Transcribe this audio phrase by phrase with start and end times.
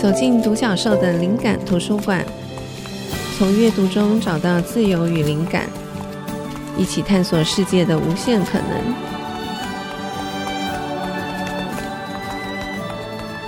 [0.00, 2.24] 走进独角兽的灵感图书馆，
[3.36, 5.68] 从阅读中找到自由与灵感，
[6.76, 8.94] 一起探索世界的无限可能。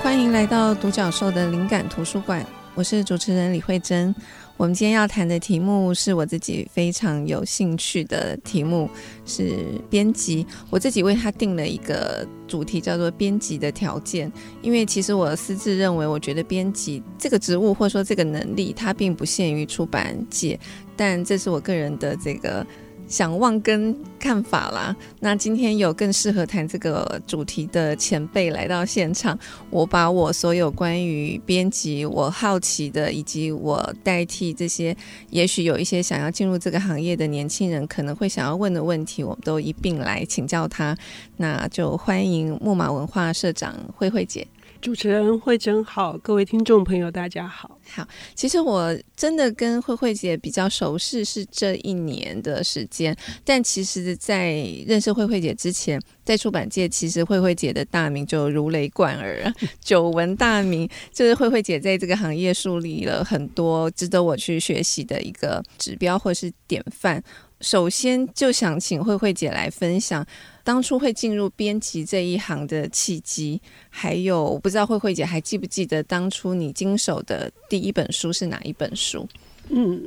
[0.03, 2.45] 欢迎来到独角兽的灵感图书馆，
[2.81, 4.15] 我是主持人李慧珍。
[4.57, 8.89] 我们今天要谈的题目是我自己非常有兴趣的题目，
[9.27, 9.55] 是
[9.91, 10.47] 编辑。
[10.71, 14.33] 我自己为他定了一个主题，叫做“编辑的条件”。
[14.63, 20.59] 因为其实我私自认为，我觉得编辑这个职务或者说这个能力，它并不限于出版界，
[20.97, 22.67] 但这是我个人的这个。
[23.11, 29.37] 想望跟看法啦，那今天有更适合谈这个主题的前辈来到现场，
[29.69, 34.97] 我把我所有关于编辑我好奇的，以及我代替这些
[35.31, 40.97] 也许有一些想要进入这个行业的年轻人可能会想要问的问题，我们都一并来请教他。
[41.37, 44.47] 那就欢迎木马文化社长慧慧姐。
[44.81, 47.79] 主持人慧珍好，各位听众朋友大家好。
[47.91, 53.15] 好，其实我真的跟慧慧姐比较熟识是这一年的时间，
[53.45, 60.89] 但其实，在认识慧慧姐之前，在出版界，其实慧慧姐的大名就如雷贯耳，久闻大名。
[61.13, 67.23] 就是慧慧姐在这个行业树立了很多值得我去学习的一个指标或是典范。
[67.61, 70.27] 首先，就想请慧慧姐来分享。
[70.63, 79.27] 当初会进入编辑这一行的契机，还有我不知道慧慧姐还记不记得当初你经手的第一本书是哪一本书？
[79.69, 80.03] 嗯，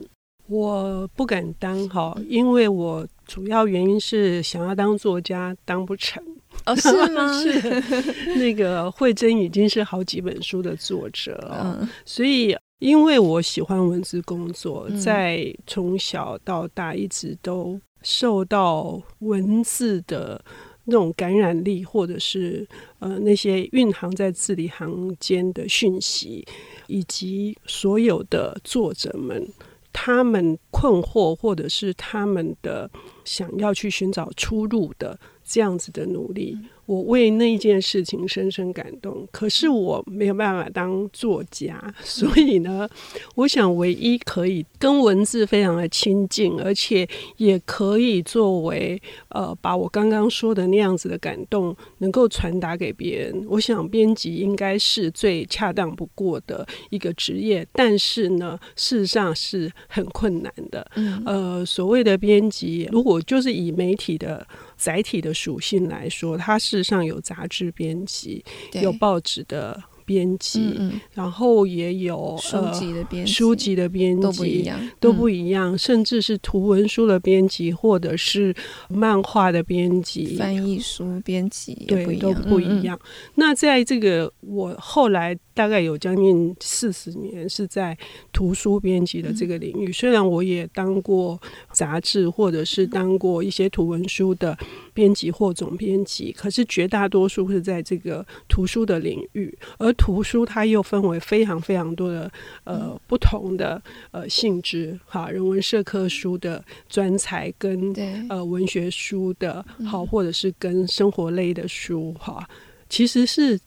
[0.47, 6.23] 我不敢当哈，因为我主要原因是想要当作家，当不成。
[6.65, 7.33] 哦，是吗？
[7.41, 17.79] 是那个慧珍已经是好几本书的作者了，嗯，所以因为我喜欢文字工作，在从小到大一直都。
[18.05, 20.43] 受到文字的
[20.83, 22.67] 那种感染力，或者是
[22.99, 26.45] 呃那些蕴含在字里行间的讯息，
[26.87, 29.47] 以及所有的作者们
[29.93, 32.91] 他们困惑，或者是他们的
[33.23, 36.57] 想要去寻找出路的这样子的努力。
[36.85, 42.89] 我为那件事情深深感动，可是我没有办法当作家，所以呢，
[43.35, 47.07] 我想唯一可以跟文字非常的亲近，而且
[47.37, 53.45] 也可以作为呃，把我刚刚说的那样子的感动能够传达给别人。
[53.47, 60.85] 我想编辑应该是最恰当不过的一个职业，但是呢，事实上是很困难的。
[61.25, 64.45] 呃，所谓的编辑，如果就是以媒体的。
[64.83, 69.81] 载体的属性来说，它事实上有杂志编辑，有报纸的
[70.13, 78.53] 编辑，嗯嗯，然后也有书籍的编辑，书籍的编辑都不一样，都不一样，嗯，甚至是图文书的编辑，或者是
[78.89, 82.95] 漫画的编辑，翻译书编辑，对，都不一样。
[82.97, 85.35] 嗯嗯，那在这个我后来。
[85.55, 87.95] 大概有将近四十年是在
[88.31, 91.39] 图书编辑的这个领域，虽然我也当过
[91.71, 94.57] 杂志，或者是当过一些图文书的
[94.95, 99.55] 编辑或总编辑，可是绝大多数是在这个图书的领域。
[99.77, 102.29] 而图书它又分为非常非常多的
[102.65, 103.81] 呃不同的
[104.11, 107.93] 呃性质，哈，人文社科书的专才跟
[108.27, 112.45] 呃文学书的好，或者是跟生活类的书哈，
[112.89, 113.57] 其实是。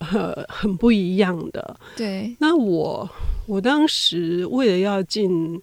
[0.00, 2.36] 很很不一样的，对。
[2.38, 3.08] 那我
[3.46, 5.58] 我当时为了要进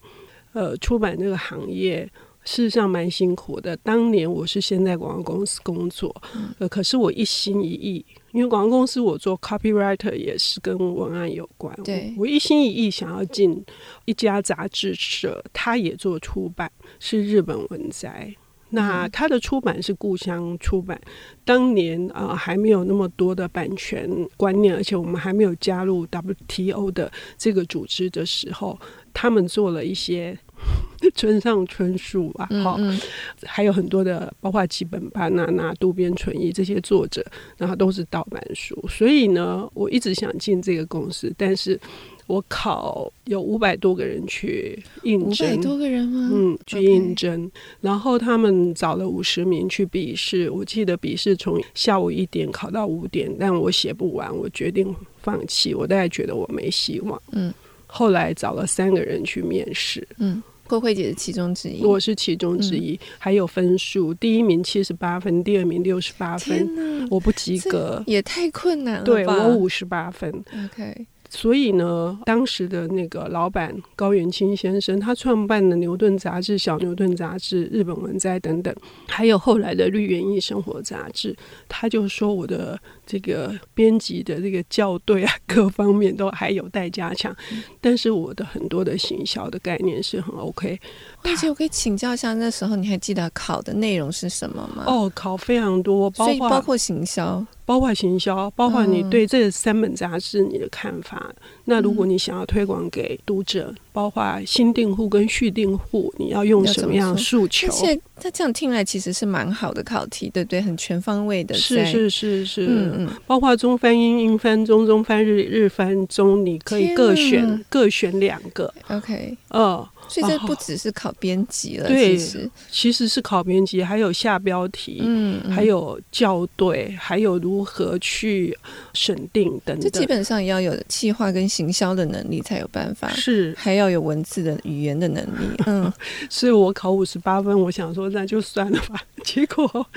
[0.54, 2.10] 呃出版这个行业，
[2.44, 3.76] 事实上蛮辛苦的。
[3.78, 12.14] 当年我是先在广告公司工作，嗯，呃，可是我一心一意，因为广告公司我做 copywriter 也是跟文案有关，对。
[12.18, 13.64] 我，我一心一意想要进
[14.06, 18.34] 一家杂志社，他也做出版，是日本文摘。
[18.74, 20.98] 那他的出版是故乡出版，
[21.44, 28.80] 当年啊、呃、还没有那么多的版权观念，而且我们还没有加入 WTO 的这个组织的时候，
[29.14, 30.40] 他们做了一些
[31.16, 33.00] 村上春树啊，好、嗯嗯，
[33.44, 37.26] 还有很多的，包括吉本巴娜娜、渡边淳一这些作者，
[37.58, 41.80] 然后都是盗版书，所以呢，我一直想进这个公司，但是。
[42.28, 46.30] 我考有五百多个人去应征，五百多个人吗？
[46.32, 50.50] 嗯，去应征.然后他们找了五十名去笔试。
[50.50, 55.74] 我记得笔试从下午一点考到五点，但我写不完，我决定放弃。
[55.74, 57.22] 我大概觉得我没希望。
[57.34, 57.54] 嗯，
[57.86, 60.08] 后来找了三个人去面试。
[60.18, 60.42] 嗯，
[60.80, 62.94] 惠惠姐是其中之一，我是其中之一。
[62.94, 67.08] 嗯、还有分数，第一名七十八分，第二名六十八分。
[67.10, 69.04] 我不及格，也太困难了。
[69.04, 70.32] 对，我五十八分。
[70.66, 71.06] OK。
[71.34, 78.76] 所以呢，当时的那个老板高元清先生，他创办的牛顿杂志、小牛顿杂志、日本文摘等等，
[79.08, 81.34] 还有后来的绿园艺生活杂志，
[81.70, 87.34] 他就说我的这个编辑的这个校对啊，各方面都还有待加强。
[87.80, 90.78] 但是我的很多的行销的概念是很 OK。
[91.24, 94.84] 而且我可以请教一下，那时候你还记得考的内容是什么吗？
[94.86, 97.46] 哦，考非常多，包括包括行销。
[97.64, 101.21] 包括行销，包括你对这三本杂志你的看法。
[101.28, 101.36] 嗯、
[101.66, 107.68] 那如果你想要推广给读者，包括新订户跟续订户，你要用什么样的诉求？
[107.68, 110.62] 而且他这样听来其实是蛮好的考题，对不对？
[110.62, 111.56] 很全方位的。
[111.56, 113.10] 是是是是，嗯嗯。
[113.28, 118.74] 包括中翻英，英翻中，中翻日，日翻中，你可以各选各选两个。
[118.88, 119.88] OK，呃。
[120.12, 128.56] 所以这不只是考编辑了，对，其实其实是考编辑，还有下标题，嗯，嗯，还有校对，还有如何去
[128.94, 129.80] 审定等等。
[129.80, 135.48] 这基本上也要有企划跟行销的能力才有办法，是还要有文字的语言的能力。
[135.66, 135.92] 嗯，
[136.30, 139.02] 所以我考五十八分，我想说那就算了吧。
[139.24, 139.88] 结果，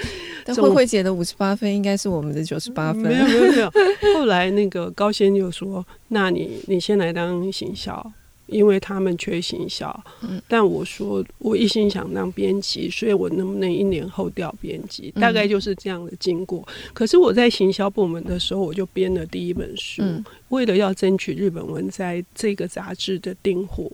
[0.45, 3.03] 但慧慧姐的五十八分应该是我们的九十八分。
[3.03, 3.73] 没有没有没有。
[4.15, 8.13] 后来那个高先就说：“那你你先来当行销。”
[8.47, 10.05] 因为他们缺行销，
[10.47, 15.11] 但我说我一心想当编辑，所以我能不能一年后调编辑？
[15.13, 16.67] 大概就是这样的经过。
[16.93, 20.03] 可是我在行销部门的时候，我就编了第一本书，
[20.51, 23.91] 为了要争取日本文在这个杂志的订户，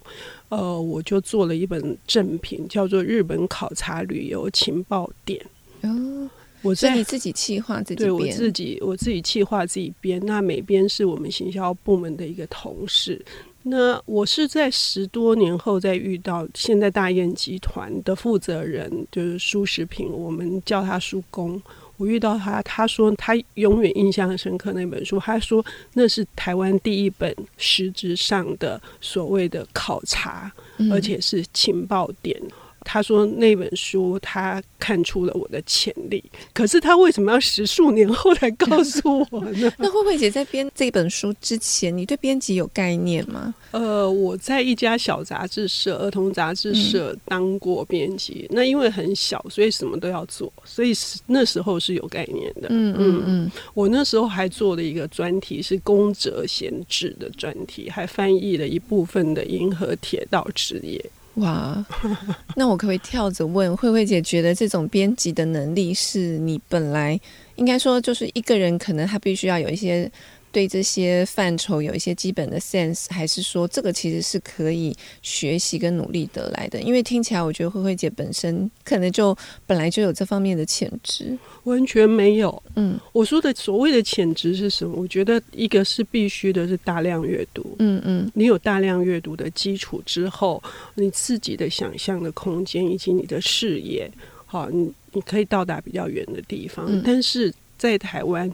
[0.49, 5.41] 呃，我就做了一本正品，叫做《日本考察旅游情报点》。
[5.89, 6.29] 哦，
[6.63, 13.25] 我在你自己企划自己编，对我自己我自己企划自己编，那美编是我们行销部门的一个同事。
[13.63, 21.61] 那我是在十多年后再遇到现在大雁集团的负责人，就是苏时平，我们叫他苏工。
[21.99, 25.63] 我遇到他，他说他永远印象很深刻那本书，他说
[25.93, 30.51] 那是台湾第一本实质上的所谓的考察，
[30.91, 32.41] 而且是情报点。
[32.85, 36.23] 他说那本书他看出了我的潜力，
[36.53, 39.73] 可是他为什么要十数年后来告诉我呢？
[39.79, 43.55] 那慧慧姐在编这本书之前，你对编辑有概念吗？
[43.73, 50.93] 呃，我在一家小杂志社、儿童杂志社当过编辑，嗯，那因为很小，所以什么都要做，所以
[51.27, 52.67] 那时候是有概念的。
[52.71, 60.99] 嗯嗯嗯，我那时候还做了一个专题，是宫泽贤治的专题，还翻译了一部分的《银河铁道之夜》。
[61.41, 61.85] 哇，
[62.57, 67.21] 那我可不可以跳着问慧慧姐，觉得这种编辑的能力是你本来
[67.57, 70.11] 应该说就是一个人，可能他必须要有一些。
[70.53, 76.81] 对这些范畴有一些基本的 sense，还是说这个其实是可以学习跟努力得来的？
[76.81, 79.37] 因为听起来，我觉得慧慧姐本身可能就
[79.67, 82.63] 本来就有这方面的潜质，完全没有。
[82.77, 85.01] 嗯，我说的所谓的潜质是什么？
[85.01, 87.77] 我觉得一个是必须的是大量阅读。
[87.79, 90.63] 嗯嗯，你有大量阅读的基础之后，
[90.95, 94.11] 你自己的想象的空间以及你的视野，
[94.47, 96.87] 好，你你可以到达比较远的地方。
[96.89, 98.49] 嗯，但是在台湾。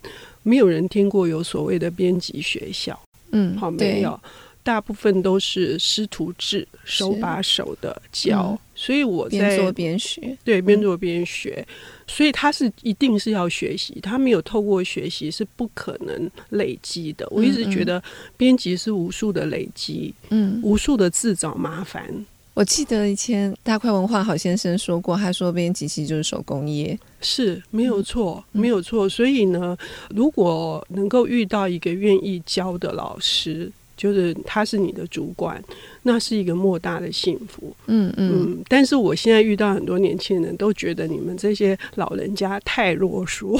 [0.48, 2.96] 没有人听过有所谓的编辑学校，
[3.32, 4.20] 嗯，好，没有，
[4.62, 11.66] 大部分都是师徒制，手把手的教，嗯、所以我在边做边学，对，边做边学，
[12.06, 17.26] 所以他是一定是要学习，他没有透过学习是不可能累积的。
[17.32, 18.00] 我一直觉得
[18.36, 22.24] 编辑是无数的累积，嗯，无数的自找麻烦。
[22.56, 29.06] 我记得以前大块文化好先生说过，他说编辑其实就是手工业，是没有错，没有错。
[29.06, 29.76] 所以呢，
[30.08, 35.62] 如果能够遇到一个愿意教的老师，就是他是你的主管，
[36.02, 37.76] 那是一个莫大的幸福。
[37.88, 38.64] 嗯嗯。
[38.68, 43.54] 但是我现在遇到很多年轻人都觉得你们这些老人家太啰嗦，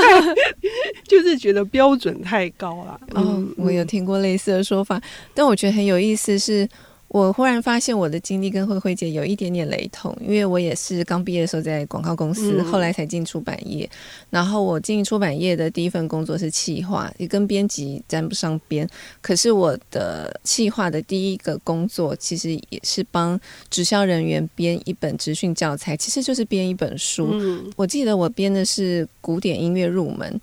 [1.06, 2.98] 就是觉得标准太高了。
[3.14, 4.98] 嗯，哦，我有听过类似的说法，
[5.34, 6.66] 但我觉得很有意思是。
[7.08, 13.88] 我忽然发现我的经历跟慧慧姐有一点点雷同，因为我也是刚毕业的时候在广告公司，后来才进出版业。
[14.30, 18.88] 然后我进出版业的第一份工作是企划，也跟编辑沾不上边。
[19.20, 23.38] 可是我的企划的第一个工作，其实也是帮
[23.70, 27.34] 直销人员编一本职训教材，其实就是编一本书。
[27.74, 30.40] 我记得我编的是古典音乐入门。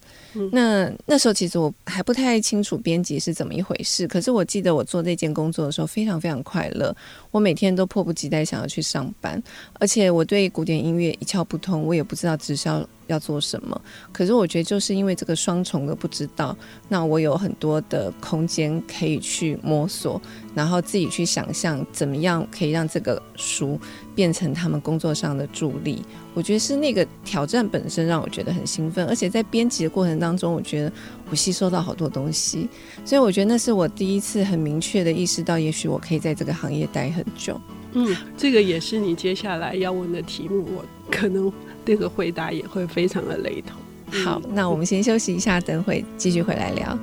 [0.51, 6.95] 那那时候其实我还不太清楚编辑是怎么一回事，可是我记得我做这件工作的时候非常非常快快乐，
[7.31, 9.41] 我每天都迫不及待想要去上班，
[9.73, 13.79] 而且我对古典音乐一窍不通，我也不知道直销要做什么。
[14.11, 16.55] 可是我觉得就是因为这个双重的不知道，
[16.87, 20.21] 那我有很多的空间可以去摸索，
[20.53, 23.79] 然后自己去想象怎么样可以让这个书
[24.13, 26.01] 变成他们工作上的助力。
[26.33, 30.91] 我觉得是那个挑战本身让我觉得很兴奋，而且在编辑的过程当中，我觉得
[31.29, 32.67] 我吸收到好多东西，
[33.05, 37.59] 所以我觉得那是我第一次很明确的意识到，也许我可以在这个行业待很久。
[37.93, 41.49] 嗯，这个也是你接下来要问的题目，我可能
[41.85, 43.79] 这个回答也会非常的雷同。
[44.23, 46.97] 好，那我们先休息一下，等会继续回来聊。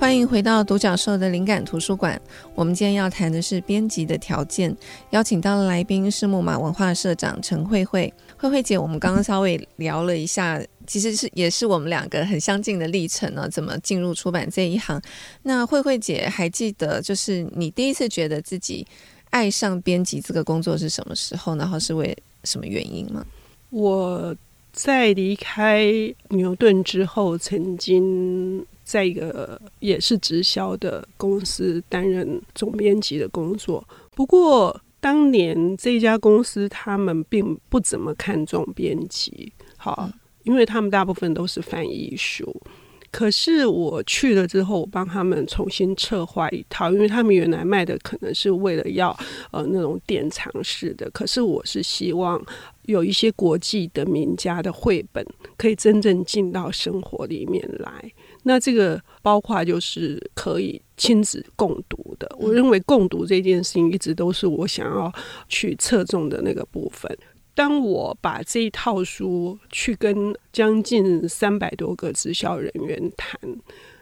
[0.00, 2.20] 欢迎回到独角兽的灵感图书馆。
[2.54, 4.74] 我们今天要谈的是编辑的条件，
[5.10, 8.12] 邀请到的来宾是木马文化社长陈慧慧。
[8.36, 13.48] 慧慧姐，我们刚刚稍微聊了一下，其实是也是我们两个很相近的历程呢。
[13.48, 15.00] 怎么进入出版这一行？
[15.44, 18.84] 那慧慧姐还记得，就是你第一次觉得自己
[19.30, 21.54] 爱上编辑这个工作是什么时候？
[21.54, 23.24] 然后是为什么原因吗？
[23.70, 24.34] 我
[24.72, 25.86] 在离开
[26.30, 28.66] 牛顿之后，曾经。
[28.88, 40.10] 在一个也是直销的公司担任总编辑的工作，不过当年这家公司他们并不怎么看重编辑，好，
[40.48, 42.50] 因为他们大部分都是翻译书。
[43.10, 49.16] 可是我去了之后，我帮他们重新策划一套，因为他们原来卖的可能是为了要
[49.50, 52.42] 呃那种典藏式的，可是我是希望
[52.82, 55.24] 有一些国际的名家的绘本
[55.56, 58.12] 可以真正进到生活里面来。
[58.42, 65.12] 那这个包括就是可以亲子共读的，我认为共读这件事情一直都是我想要
[65.48, 67.10] 去侧重的那个部分。
[67.58, 73.36] 当我把这一套书去跟将近三百多个直销人员谈，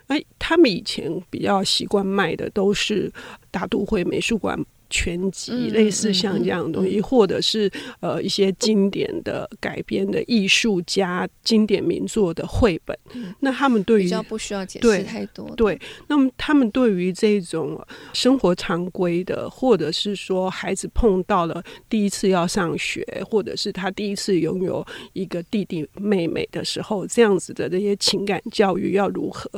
[0.09, 3.11] 哎，他们以前比较习惯卖的都是
[3.51, 4.63] 大都会美术馆。
[4.89, 12.97] 全集类似像这样的东西，或者是呃一些经典的改编的艺术家经典名作的绘本。
[13.41, 15.49] 那他们对于比较不需要解释太多。
[15.57, 15.79] 对，
[16.09, 17.81] 那么他们对于这种
[18.13, 29.51] 生活常规的，或者是说孩子碰到了第一次要上学，或者是他第一次拥有一个弟弟妹妹的时候，这样子的这些情感教育要如何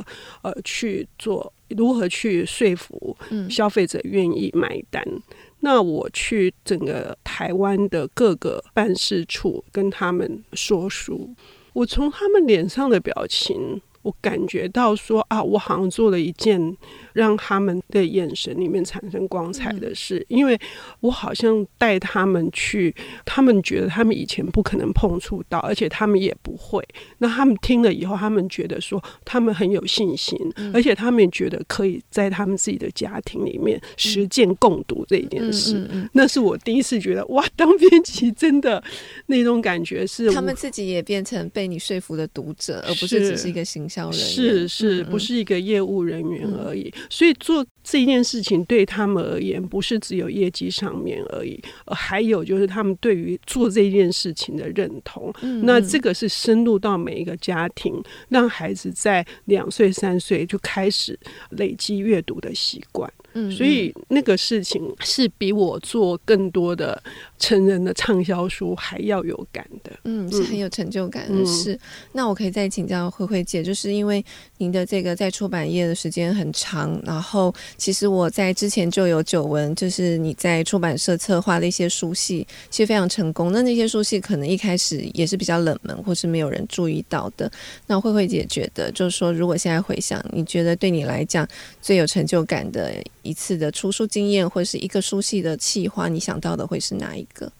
[0.42, 1.52] 呃去做？
[1.76, 3.16] 如何去说服
[3.50, 5.02] 消费者愿意买单？
[5.06, 5.22] 嗯、
[5.60, 11.34] 那我去整个台湾的各个办事处跟他们说书，
[11.72, 16.76] 我从他们脸上的表情，我感觉到说啊，我好像做了一件。
[17.18, 20.56] 让他们的眼神里面产生光彩的事，因为
[21.00, 22.94] 我好像带他们去，
[23.24, 26.80] 他们觉得他们以前不可能碰触到，而且他们也不会。
[27.18, 30.38] 那他们听了以后，他们觉得说他们很有信心，
[30.72, 35.84] 而且他们也觉得可以在他们自己的家庭里面实践共读这一件事。
[36.12, 38.80] 那是我第一次觉得哇，当编辑真的
[39.26, 46.94] 那种感觉是，他们自己也变成被你说服的读者，而不是只是一个行销人员，是是，不是一个业务人员而已。
[47.08, 55.32] 所以做这件事情对他们而言，不是只有业绩上面而已，还有就是他们对于做这件事情的认同。
[55.42, 61.18] 嗯嗯，那这个是深入到每一个家庭，让孩子在两岁三岁就开始
[61.50, 63.10] 累积阅读的习惯。
[63.38, 67.00] 嗯，所以那个事情是比我做更多的
[67.38, 71.74] 成人的畅销书还要有感的，嗯，是很有成就感的事。
[71.74, 71.80] 嗯、
[72.12, 74.24] 那我可以再请教慧慧姐，就是因为
[74.56, 83.52] 您的这个在出版业的时间很长，然后其实我在之前就有久闻，就是你在出版社策划的一些书系，其实非常成功。
[83.52, 87.50] 那那些书系可能一开始也是比较冷门，或是没有人注意到的。
[87.86, 91.46] 那慧慧姐觉得，就是说，如果现在回想，你觉得对你来讲
[91.80, 92.92] 最有成就感的？
[93.28, 97.52] 一次的出书经验，或是一个书系的企划，你想到的会是哪一个？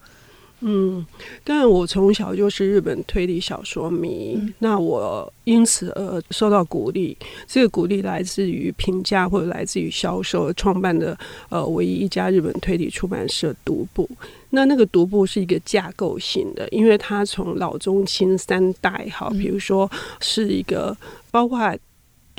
[0.61, 1.05] 嗯，
[1.41, 7.15] 但我从小就是日本推理小说迷，嗯、那我因此而受到鼓励。
[7.47, 10.51] 这个鼓励来自于评价，或者来自于销售。
[10.53, 14.09] 创办的呃，唯一一家日本推理出版社独步。
[14.49, 20.97] 那那个独步是一个架构性的，因为它从老中青三代，哈，比如说是一个
[21.31, 21.77] 包括。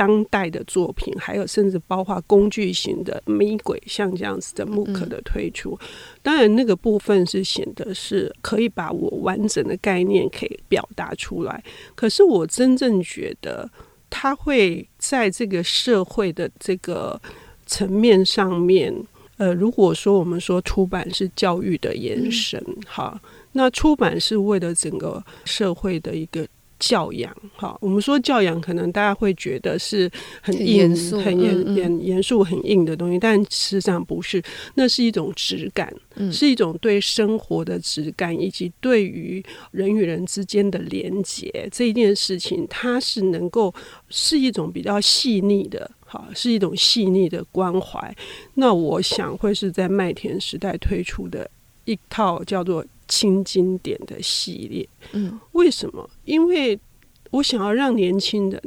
[0.01, 5.79] 当代的作品，还有甚至包括工具型的迷轨，像这样子的木刻的推出，
[6.23, 11.63] 当然那个部分是显得是可以把我完整的概念可以表达出来。
[11.95, 13.71] 可是我真正觉得，
[14.09, 17.21] 它会在这个社会的这个
[17.67, 18.91] 层面上面，
[19.37, 23.21] 呃，如果说我们说出版是教育的延伸，哈，
[23.53, 26.49] 那出版是为了整个社会的一个。
[26.81, 30.11] 教养，哈，我们说教养，可能大家会觉得是
[30.41, 34.43] 很严肃、很严、很严、严肃、很硬的东西，但实际上不是，
[34.75, 35.95] 那是一种质感，
[36.33, 43.73] 是一种对生活的质感，以及对于人与人之间的连结这一件事情，它是能够
[44.09, 48.13] 是一种比较细腻的，哈，是一种细腻的关怀。
[48.55, 51.49] 那我想会是在麦田时代推出的
[51.85, 52.85] 一套叫做。
[53.11, 56.09] 轻经典的系列，嗯，为什么？
[56.25, 56.79] 因为
[57.31, 58.63] 我想要让年轻人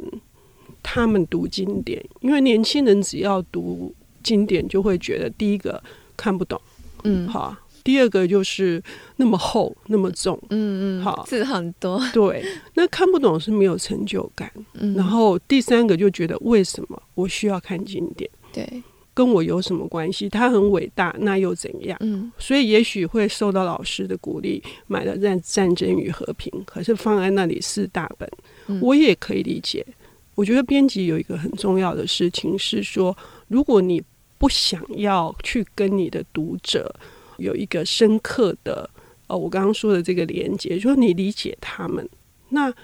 [0.82, 5.82] 他们读经典，因为年轻人只要读经典，就会觉得第一个
[6.14, 6.60] 看不懂，
[7.04, 8.82] 嗯，好，第二个就是
[9.16, 18.30] 那么厚，那么重，嗯嗯，好，字很多，对，那看不懂是没有成就感，嗯，然后第三个就觉得为什么我需要看经典？
[18.52, 18.82] 对。
[19.14, 20.28] 跟我有什么关系？
[20.28, 21.96] 他很伟大，那又怎样？
[22.00, 28.28] 嗯，所以也许会受到老师的鼓励，买了《战战争与和平》，可是放在那里四大本，
[28.66, 29.86] 嗯，我也可以理解。
[30.34, 33.16] 我觉得编辑有一个很重要的事情是说，
[33.46, 34.02] 如果你
[34.36, 36.92] 不想要去跟你的读者
[37.38, 38.90] 有一个深刻的，
[39.28, 42.08] 呃，我刚刚说的这个连接，就是说你理解他们，
[42.48, 42.74] 那。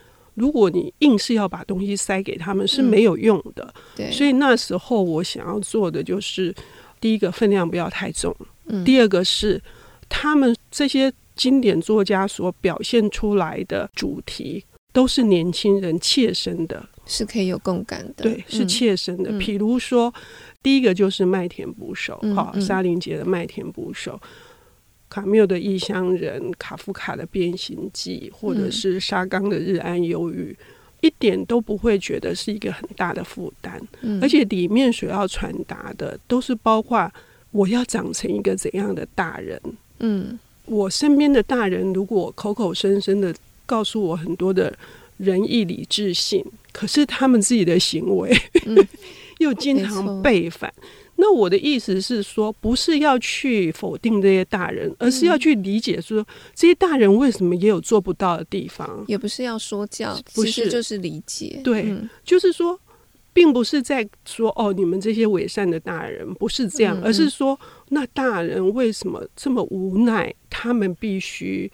[0.41, 4.11] 如果你硬是要把东西塞给他们是没有用的，嗯、对。
[4.11, 6.55] 所以那时候我想要做的就是，
[6.99, 8.35] 第一个分量不要太重，
[8.69, 9.61] 嗯、第二个是
[10.09, 19.31] 他们这些经典作家所表现出来的主题都是年轻人切身的，是可以有共感的，对，是切身的。
[19.39, 20.13] 比、嗯、如说，
[20.63, 24.19] 第一个就是麦田捕手，哈、林杰的麦田捕手。
[25.11, 30.57] 卡缪的《异乡人》，卡夫卡的《变形记》，或者是沙冈的《日安忧郁》，嗯，
[31.01, 37.11] 一点都不会觉得是一个很大的负担，嗯，而且里面所要传达的都是包括
[37.51, 39.61] 我要长成一个怎样的大人。
[39.99, 43.35] 嗯，我身边的大人如果口口声声的
[43.67, 44.73] 告诉我很多的
[45.17, 48.31] 仁义礼智信，可是他们自己的行为，
[48.67, 48.87] 嗯，
[49.39, 50.73] 又经常背反。
[51.23, 59.05] 那我的意思是说，不是要去否定这些大人，而是要去理解说，这些大人为什么也有做不到的地方。
[59.07, 61.61] 也不是要说教，不是就是理解。
[61.63, 62.81] 对，嗯、就是说，
[63.35, 67.59] 并不是在说哦，你们这些伪善的大人不是这样，嗯嗯，而是说，
[67.91, 70.35] 那大人为什么这么无奈？
[70.49, 71.71] 他们必须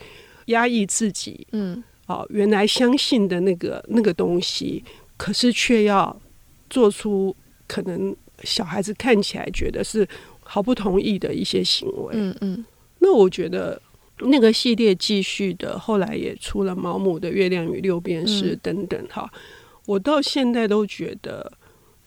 [0.47, 1.47] 压抑自己。
[1.53, 4.83] 嗯，哦，原来相信的那个那个东西，
[5.17, 6.21] 可是却要
[6.69, 7.37] 做出
[7.69, 8.17] 可能。
[8.45, 10.07] 小孩子看起来觉得是
[10.41, 12.65] 毫不同意的一些行为，嗯嗯，
[12.99, 13.81] 那我觉得
[14.21, 19.31] 那个系列继续的，后来也出了毛姆的《月亮与六便士》等等哈，
[19.87, 21.53] 我到现在都觉得，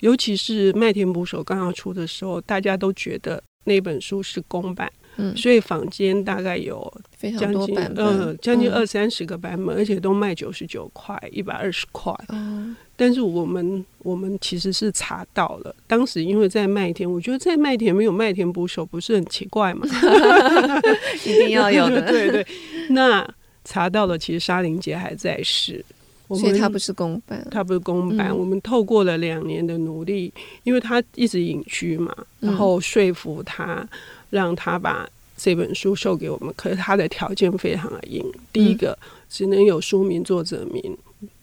[0.00, 4.90] 尤其是麦田捕手刚要出的时候，大家都觉得那本书是公版。
[5.20, 6.92] 嗯，所以坊间大概有
[7.38, 12.14] 将近嗯将近二三十个版本，而且都卖九十九块、一百二十块。
[12.30, 19.86] 嗯，但是我们我们其实是查到了，当时因为在麦田，我觉得在麦田没有麦田捕手不是很奇怪嘛？
[21.26, 22.46] 一定要有的， 对对。
[22.88, 23.28] 那
[23.64, 25.84] 查到了，其实沙林杰还在世，
[26.28, 28.36] 所以他不是公版，他不是公版。
[28.36, 33.86] 我们透过了两年的努力，因为他一直隐居嘛，然后说服他。
[34.30, 38.24] 让他把这本书售给我们，可是他的条件非常的硬。
[38.52, 40.96] 第一个只能有书名、作者名，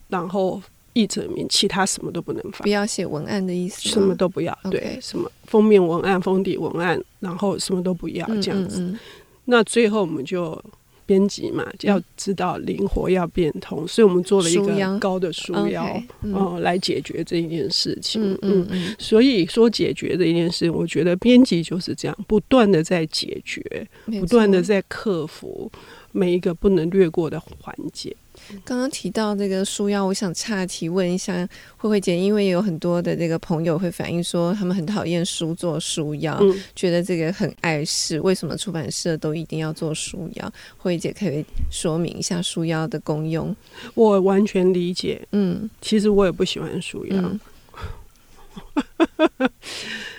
[0.08, 0.62] 然后
[0.94, 2.64] 译者名，其他什么都不能发。
[2.64, 4.58] 不要写文案的意思，什么都不要。
[4.72, 8.98] 对，什么封面文案、封底文案，然后什么都不要这样子。
[9.46, 10.60] 那最后我们就。
[11.08, 16.34] 编辑嘛，要知道灵活要变通，嗯，所以我们做了一个高的书腰，哦、okay, 嗯。
[16.34, 18.22] 呃，来解决这一件事情。
[18.22, 23.64] 嗯嗯，嗯，所以说解决这一件事情，我觉得编辑就是这样，不断的在解决，
[24.20, 25.72] 不断的在克服
[26.18, 28.16] 每一个不能略过的环节。
[28.64, 38.20] 刚刚提到这个书腰，我想岔提问一下慧慧姐，因为有很多的这个朋友会反映说，他们很讨厌书做书腰，嗯，觉得这个很碍事。
[38.22, 40.46] 为什么出版社都一定要做书腰？
[40.78, 43.56] 慧慧姐可以说明一下书腰的功用？
[43.94, 45.22] 我完全理解。
[45.34, 47.18] 嗯，其实我也不喜欢书腰。
[47.18, 47.40] 嗯、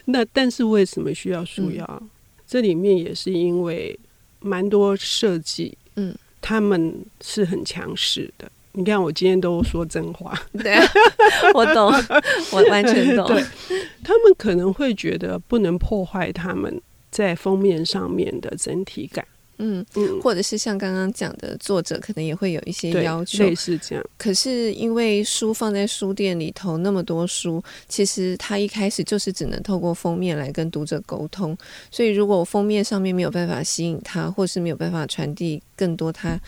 [0.07, 1.85] 那但是为什么需要书腰？
[2.01, 2.11] 嗯、
[2.47, 3.99] 这里面也是因为
[4.41, 5.77] 蛮多设计。
[5.99, 6.15] 嗯。
[6.41, 10.83] 他们是很强势的，你看我今天都说真话，对啊，
[11.53, 11.93] 我懂，
[12.53, 13.27] 我完全懂。
[13.27, 13.43] 对，
[14.05, 16.81] 他们可能会觉得不能破坏他们
[17.11, 19.27] 在封面上面的整体感。
[19.59, 24.05] 嗯嗯，或者是像刚刚讲的，作者可能也会有一些要求，类似这样。
[24.16, 31.57] 可是因为书放在书店里头那么多书，其实他一开始就是只能透过封面来跟读者沟通。
[31.90, 36.40] 所以如果封面上面没有办法吸引他，或是没有办法传递更多他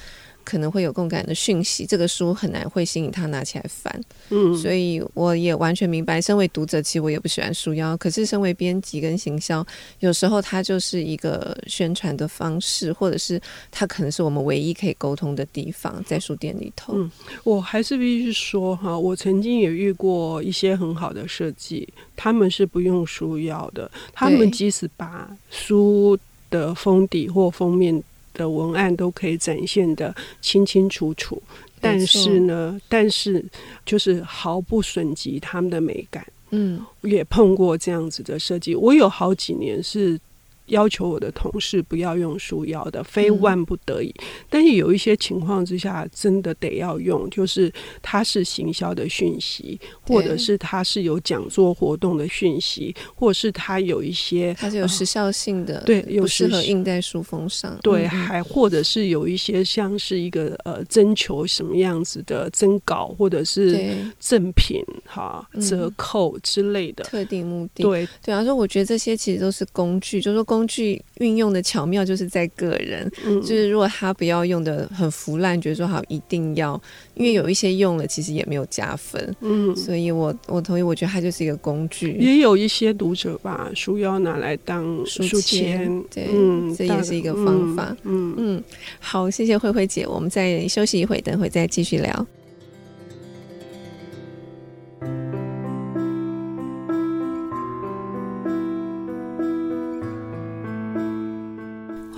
[0.44, 4.00] 可能会有共感的讯息，这个书很难会吸引他拿起来翻。
[4.30, 9.64] 嗯，所以我也完全明白，身为读者，其实我也不喜欢书腰，可是身为编辑跟行销，
[10.00, 16.92] 有时候它就是一个宣传的方式，或者是它可能是我们唯一可以沟通的地方，在书店里头。
[16.96, 17.10] 嗯，
[17.44, 26.18] 我还是必须说哈，我曾经也遇过一些很好的设计，他们是不用书腰的，他们即使把书
[26.50, 28.02] 的封底或封面。
[28.34, 31.42] 的文案都可以展现的清清楚楚，
[31.80, 33.44] 但是呢，但是
[33.84, 36.26] 就是毫不损及他们的美感。
[36.50, 40.20] 嗯，也碰过这样子的设计，我有好几年是。
[40.70, 44.08] 要求我的同事不要用书腰的，非万不得已。
[44.08, 57.76] 嗯、但是有一些情况之下，真的得要用，就是它是行销的讯息，或者是它是有讲座活动的讯息，或者是它有一些它是有时效性的，呃、对，有适合印在书封上。
[57.82, 67.82] 对，还或者是有一些像是一个呃征求什么样子的征稿，或者是赠品哈折扣之类的特定目的。
[67.82, 70.59] 对，对啊，说我觉得这些其实都是工具，就是说工。
[70.60, 73.10] 工具运用的巧妙，就是在个人。
[73.24, 76.78] 嗯，就是如果他不要用的很腐烂，觉得说好一定要，
[77.14, 79.34] 因为有一些用了其实也没有加分。
[79.40, 82.12] 嗯，所以我我同意，我觉得它就是一个工具。
[82.20, 87.96] 也有一些读者把书腰拿来当书签，对，嗯，这也是一个方法。
[88.02, 88.62] 嗯嗯，
[88.98, 92.26] 好，谢谢慧慧姐，我们再休息一会，等会再继续聊。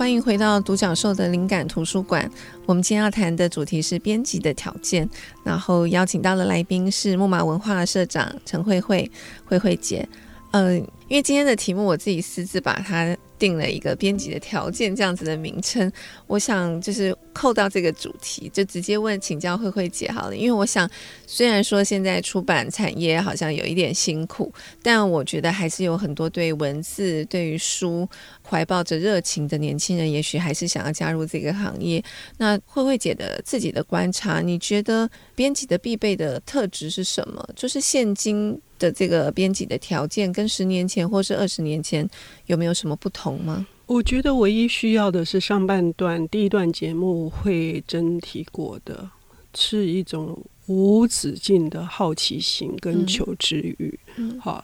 [0.03, 2.29] 欢迎回到独角兽的灵感图书馆。
[2.65, 5.09] 我们今天要谈的主题是编辑的条件，
[5.45, 9.09] 然后邀请到的来宾是木马文化社长陈慧慧，
[9.45, 10.05] 慧慧姐。
[10.51, 13.15] 嗯、因为今天的题目我自己私自把它。
[13.39, 15.91] 定了一个编辑的条件这样子的名称，
[16.27, 20.37] 我想就是扣到这个主题，就直接问请教慧慧姐好了。
[20.37, 20.89] 因为我想，
[21.27, 28.07] 虽然说现在出版产业好像有一点辛苦，但我觉得还是有很多对文字、对于书
[28.47, 32.01] 怀抱着热情的年轻人，也许还是想要加入这个行业。
[32.37, 37.45] 那慧慧姐的自己的观察，你觉得编辑的必备的特质是什么？
[37.57, 42.07] 就是现今的这个编辑的条件，跟十年前或是二十年前
[42.45, 43.65] 有没有什么不同吗？
[43.87, 49.09] 我觉得唯一需要的是上半段第一段节目会真提过的，
[49.55, 53.99] 是一种无止境的好奇心跟求知欲。
[54.17, 54.63] 嗯，好，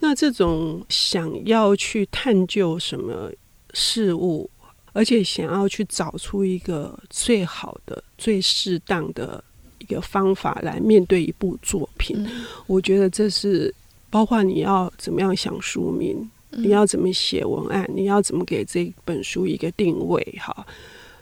[0.00, 3.30] 那这种想要去探究什么
[3.74, 4.48] 事物，
[4.92, 9.42] 而且想要去找出一个最好的、最适当的。
[9.78, 13.72] 一个方法来面对一部作品，嗯、我觉得这是
[14.16, 16.16] 包括你要怎么样想书名，
[16.52, 20.66] 嗯、你要怎么写文案，你要怎么给这本书一个定位，哈，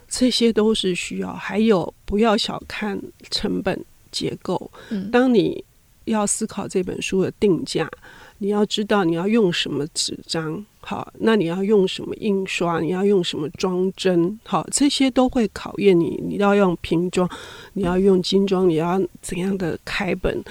[0.07, 1.33] 这些都是需要。
[1.33, 2.97] 还有不要小看
[3.29, 3.77] 成本
[4.13, 5.61] 结构，嗯、当你
[6.05, 7.91] 要思考这本书的定价。
[8.37, 16.21] 你要知道你要用什么纸张，好，那你要用什么印刷，你要用什么装帧，好，这些都会考验你。
[16.21, 17.29] 你要用瓶装，
[17.73, 20.43] 你要用精装，你要怎样的开本，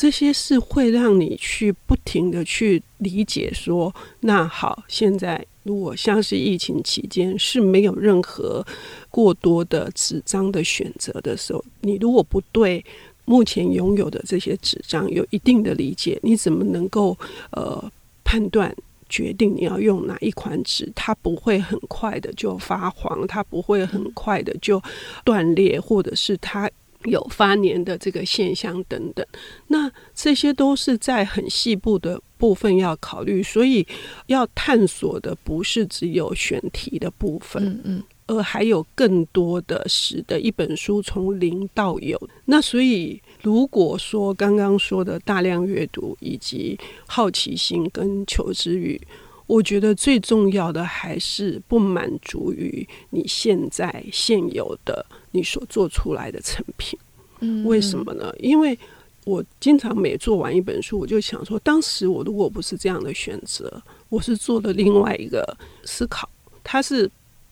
[0.00, 8.64] 这些是会让你去不停的去理解说，那好，现在如果像是疫情期间是没有任何
[9.10, 12.84] 过多的纸张的选择的时候，你如果不对。
[13.24, 17.14] 目前拥有的这些纸张有一定的理解，你怎么能够
[17.50, 17.92] 呃
[18.24, 18.74] 判断
[19.06, 20.90] 决定你要用哪一款纸？
[20.94, 24.82] 它不会很快的就发黄，它不会很快的就
[25.24, 26.70] 断裂，或者是它
[27.04, 29.24] 有发黏的这个现象等等。
[29.66, 33.86] 那这些都是在很细部的部分要考虑，所以
[34.26, 37.64] 要探索的不是只有选题的部分。
[37.64, 38.02] 嗯嗯。
[38.30, 42.20] 而还有更多的使得一本书从零到有。
[42.44, 49.00] 那所以，如果说刚刚说的大量阅读以及好奇心跟求知欲，
[49.46, 56.98] 我觉得最重要的还是不满足于你现在现有的你所做出来的成品。
[57.40, 58.32] 嗯，为什么呢？
[58.38, 58.78] 因为
[59.24, 66.28] 我经常每做完一本书，我就想说，当时我如果不是这样的选择，我是做了另外一个思考，
[66.62, 67.10] 它是。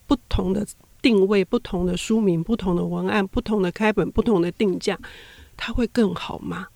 [0.09, 0.65] 不同的
[1.03, 4.97] 定位、不同的书名、不同的文案、不同的开本、不同的定价，
[5.57, 6.69] 它会更好吗？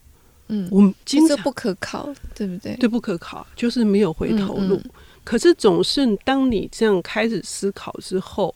[0.48, 2.74] 嗯，我们经常不可考，对不对？
[2.74, 4.74] 对，不可考，就是没有回头路。
[4.74, 4.90] 嗯嗯。
[5.22, 8.52] 可是总是当你这样开始思考之后，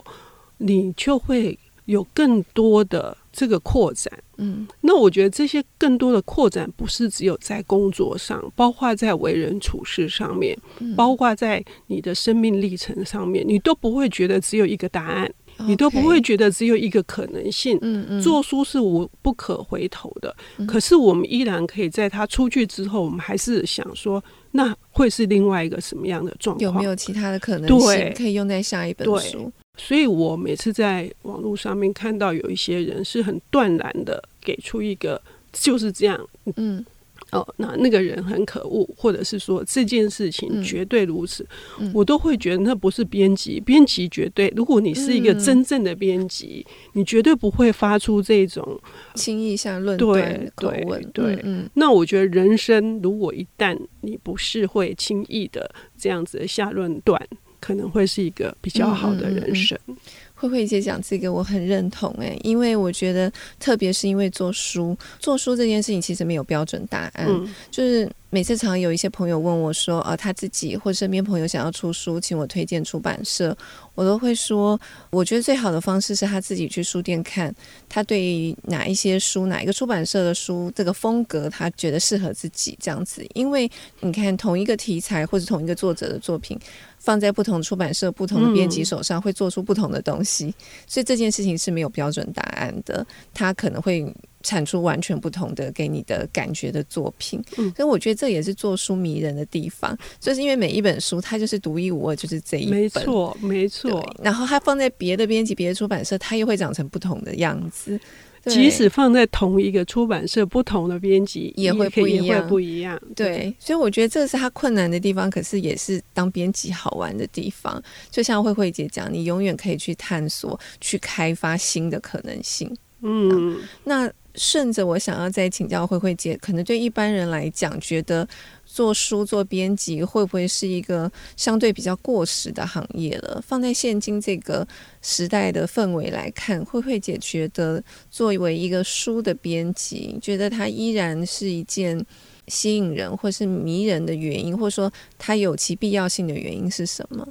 [0.59, 3.16] 你就会有更多的。
[3.36, 10.56] 这个扩展，嗯，那我觉得这些更多的扩展不是只有在工作上，包括在为人处事上面，
[10.96, 15.28] 包括在你的生命历程上面，你都不会觉得只有一个答案，
[15.66, 17.76] 你都不会觉得只有一个可能性。
[17.82, 20.32] 嗯嗯，做书是无不可回头的，
[20.68, 26.62] 可是我们依然可以在他出去之后，我们还是想说，那会是另外一个什么样的状况？
[26.62, 29.52] 有没有其他的可能性可以用在下一本书？
[29.76, 35.20] 所以我每次在网络上面看到有一些人是很断然的给出一个
[35.52, 36.84] 就是这样，嗯。
[37.30, 41.44] 哦，那那个人很可恶，或者是说这件事情绝对如此，
[41.80, 43.58] 嗯、我都会觉得那不是编辑。
[43.58, 48.78] 编辑绝对，如果你是一个真正的编辑，嗯、你绝对不会发出这种
[49.14, 51.02] 轻易下论断口吻。
[51.12, 57.20] 对对，嗯，那我觉得人生如果一旦你不是会轻易的这样子的下论断，
[57.64, 59.79] 可能会是一个比较好的人生。
[59.87, 59.96] 嗯嗯嗯
[60.37, 68.11] 慧慧姐讲这个我很认同诶，因为我觉得，特别是因为做书，做书这件事情其实没有标准答案，嗯、就是。
[68.31, 73.57] 每次常有一些朋友问我说：“啊，他自己或身边朋友想要出书，请我推荐出版社，
[73.94, 74.77] 我都会说，
[75.11, 77.55] 我觉得最好的方式是他自己去书店看，
[77.88, 83.24] 他对于哪一些书、哪一个出版社的书，这个风格他觉得适合自己这样子。
[83.35, 86.59] 因为你看，同一个题材或者同一个作者的作品，
[87.04, 90.52] 放在不同出版社、不同的编辑手上，会做出不同的东西，
[90.86, 94.04] 所以这件事情是没有标准答案的，它可能会。”
[94.44, 104.14] 产出完全不同的给你的感觉的作品，嗯，所以我觉得这也是做书迷人的地方，就是因为每一本书它就是独一无二，就是这一本，没错，没错。
[104.22, 107.98] 然后它放在别的编辑、别的出版社，它又会长成不同的样子。
[108.46, 113.00] 即使放在同一个出版社，不同的编辑也会不一样，也会不一样。
[113.14, 117.83] 对，所以我觉得这是他困难的地方，可是也是当编辑好玩的地方。
[118.11, 122.74] 就像慧慧姐讲，你永远可以去探索、去开发新的可能性。
[123.02, 124.11] 嗯，那。
[124.37, 128.26] 顺着我想要再请教慧慧姐，可能对一般人来讲，觉得
[128.74, 133.40] 做书做编辑会不会是一个相对比较过时的行业了？
[133.46, 134.66] 放在现今这个
[135.00, 142.04] 时代的氛围来看，慧慧姐觉得作为一个书的编辑，觉得它依然是一件
[142.48, 147.28] 吸引人或是迷人的原因，或者说它有其必要性的原因是什么？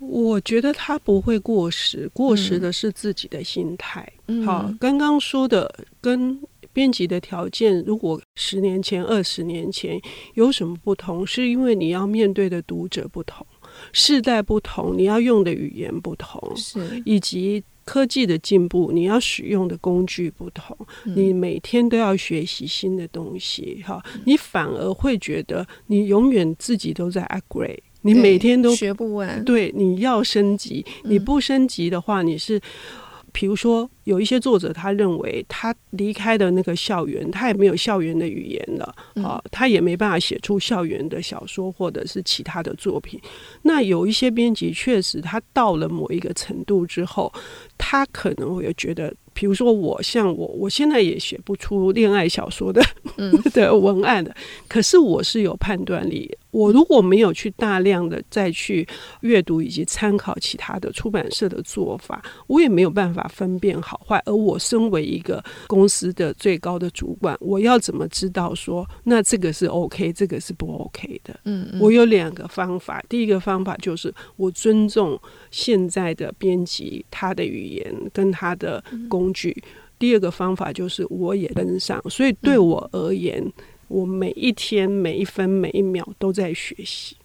[0.00, 4.06] 我觉得它不会过时，过时的是自己的心态。
[4.26, 6.38] 嗯、好，刚刚说的跟
[6.74, 9.98] 编辑的条件，如果十年前、二十年前
[10.34, 13.46] 有什么不同，是因为你要面对的读者不同，
[13.92, 23.82] 世代不同，你要用的语言不同，是以及科技的进步，你要使用的工具不同，嗯、你每天都要学习新的东西。
[23.86, 27.78] 哈，你反而会觉得你永远自己都在 upgrade。
[28.06, 32.60] 你每天都学不完，对，你要升级，你不升级的话，你是，
[33.34, 33.90] 比如说。
[34.04, 43.18] 有一些作者，他认为他离开的那个校园，他也没有校园的语言了，啊，他也没办法写出校园的小说或者是其他的作品。
[43.62, 47.32] 那有一些编辑确实，他到了某一个程度之后，
[47.78, 52.82] 他可能会觉得，比如说我像我，我现在也写不出恋爱小说的、
[53.16, 54.36] 嗯、 的文案的，
[54.68, 56.30] 可是我是有判断力。
[56.54, 58.86] 我如果没有去大量的再去
[59.22, 64.00] 阅读以及参考其他的出版社的做法，我也没有办法分辨好。
[64.06, 71.40] 坏，而我身为一个公司的最高的主管，我要怎么知道说，那这个是 OK，这个是不 OK 的？
[71.44, 73.02] 嗯，嗯，我有两个方法。
[73.08, 79.50] 第一个方法就是我尊重现在的编辑他的语言跟他的工具。
[79.64, 82.00] 嗯，第二个方法就是我也跟上。
[82.08, 83.52] 所以对我而言，嗯，
[83.88, 87.16] 我每一天每一分每一秒都在学习。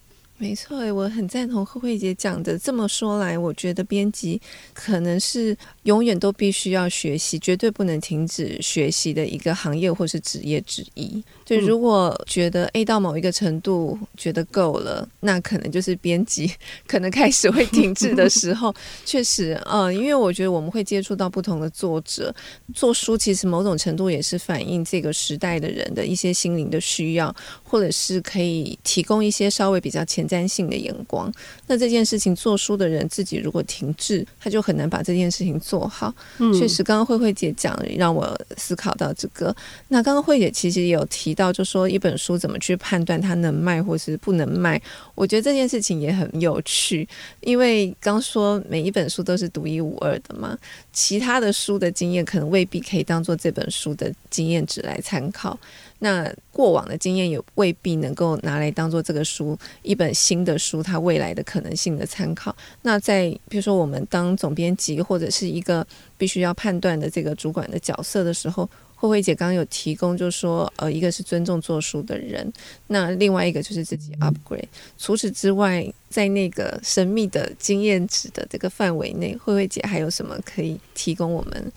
[0.42, 2.58] 没错，我很赞同慧慧姐讲的。
[2.58, 4.40] 这么说来，我觉得编辑
[4.74, 5.54] 可能是
[5.90, 11.24] 永远都必须要学习，绝对不能停止学习的一个行业或是职业之一。
[11.44, 16.52] 就如果觉得 A 到某一个程度觉得够了，那可能就是编辑
[16.86, 18.72] 可能开始会停滞的时候。
[19.04, 22.32] 确实，嗯，因为我觉得我们会接触到不同的作者，
[22.76, 31.34] 做书其实某种程度也是反映这个时代的人的一些心灵的需要，或者是可以提供一些稍微比较前瞻性的眼光。
[31.66, 36.14] 那这件事情做书的人自己如果停滞，他就很难把这件事情做好。
[36.38, 39.56] 嗯，确实，刚刚慧慧姐讲让我思考到这个。
[39.88, 41.36] 那刚刚慧姐其实也有提。
[41.40, 44.82] 到就说一本书怎么去判断它能卖或是不能卖，
[45.16, 47.08] 我觉得这件事情也很有趣，
[47.40, 50.58] 因为刚说每一本书都是独一无二的嘛，
[50.92, 55.58] 其他的书的经验可能未必可以当做这本书的经验值来参考。
[56.00, 62.56] 那过往的经验也未必能够拿来当做这个书一本新的书它未来的可能性的参考。
[62.82, 65.86] 那在比如说我们当总编辑或者是一个
[66.18, 72.52] 必须要判断的这个主管的角色的时候，慧慧姐刚刚有提供，就是说，呃，一个是尊重做书的人，
[72.88, 74.68] 那另外一个就是自己 upgrade。
[74.98, 81.72] 除此之外，在那个神秘的经验值的这个范围内，慧慧姐还有什么可以提供我们？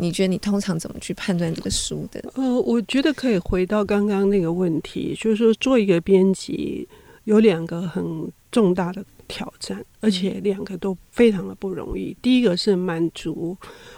[0.00, 2.24] 你觉得你通常怎么去判断这个书的？
[2.34, 6.88] 呃，我觉得可以回到刚刚那个问题，就是说做一个编辑
[7.24, 12.16] 有两个很重大的挑战，而且两个都非常的不容易。
[12.22, 13.56] 第一个是满足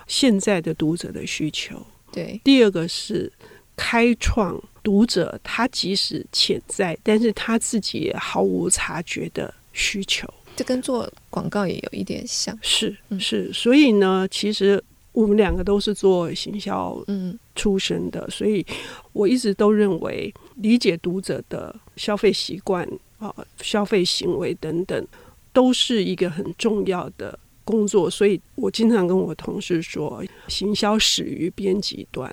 [0.08, 1.80] 现在的读者的需求。
[2.10, 3.32] 对，第二个是
[3.76, 10.28] 开创读者，他即使潜在，但是他自己也毫无察觉的需求。
[10.54, 13.50] 这跟做广告也有一点像，是是。
[13.54, 17.38] 所以呢，其实我们两个都是做行销嗯。
[17.54, 18.64] 出身的，所以
[19.12, 25.06] 我一直都认为理解读者的消费习惯啊、消费行为等等，
[25.52, 27.38] 都是一个很重要的。
[27.64, 32.28] 工作，所以我经常跟我同事说，行销始于编辑端，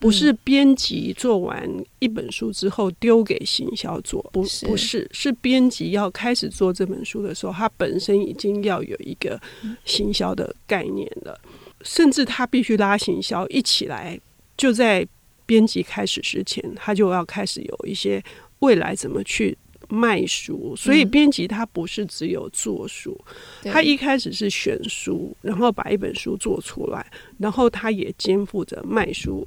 [0.00, 9.40] 不是编辑做完一本书之后丢给行销做，不不是，是编辑要开始做这本书的时候，他本身已经要有一个
[9.84, 11.40] 行销的概念了，
[11.82, 14.18] 甚至他必须拉行销一起来，
[14.56, 15.06] 就在
[15.46, 18.22] 编辑开始之前，他就要开始有一些
[18.60, 19.56] 未来怎么去。
[19.88, 23.18] 卖书，所以编辑他不是只有做书，
[23.62, 27.04] 嗯、他一开始是选书，然后把一本书做出来，
[27.36, 29.46] 然后他也肩负着卖书。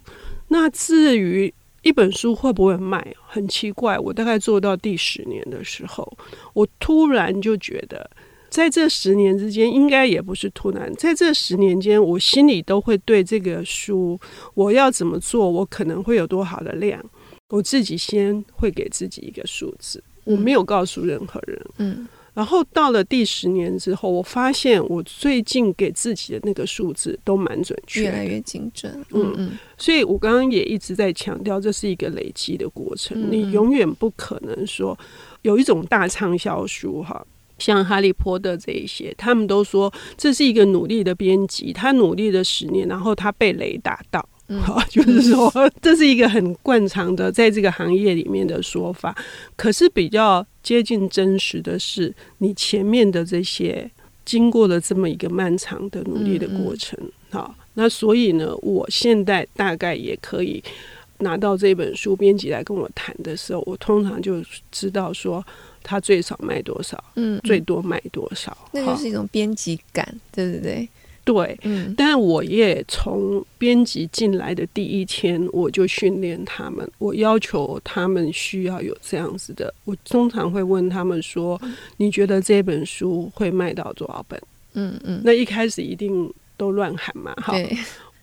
[0.49, 3.97] 那至于一本书会不会卖，很奇怪。
[3.97, 6.15] 我大概做到第十年的时候，
[6.53, 8.07] 我突然就觉得，
[8.55, 14.17] 在这十年之间，应该也不是突然，在这十年间，我心里都会对这个书，
[14.53, 17.03] 我要怎么做，我可能会有多好的量，
[17.49, 20.01] 我自己先会给自己一个数字。
[20.23, 21.65] 我没有告诉任何人。
[21.79, 28.89] 嗯，然后到了第十年之后，我发现我最近给自己的那个数字都蛮准确，越来越精准。
[29.11, 33.19] 嗯嗯，所以我刚刚也一直在强调，这是一个累积的过程。
[33.19, 34.97] 嗯嗯，你永远不可能说
[35.41, 37.21] 有一种大畅销书哈，
[37.57, 44.27] 像《哈利波特》这一些，他们都说这是一个努力的编辑，他努力了十年，然后他被雷打到。
[44.61, 49.17] 好，就是说， 这是一个很惯常的在这个行业里面的说法。
[49.55, 53.89] 可是比较接近真实的是，你前面的这些
[54.23, 56.95] 经过了这么一个漫长的努力的过程。
[57.31, 60.63] 好，那所以呢，我现在大概也可以
[61.17, 65.43] 拿到这本书，编辑来跟我谈的时候，我通常就知道说，
[65.85, 70.89] 他最少卖多少，嗯，最多卖多少，那就是一种编辑感，对不对？
[71.23, 79.73] 对，嗯，但我也从编辑进来的第一天，我就训练他们，我要求他们需要有这样子的。
[79.85, 81.59] 我通常会问他们说
[81.97, 84.39] ：“你觉得这本书会卖到多少本？”
[84.73, 87.53] 嗯嗯，那一开始一定都乱喊嘛，哈。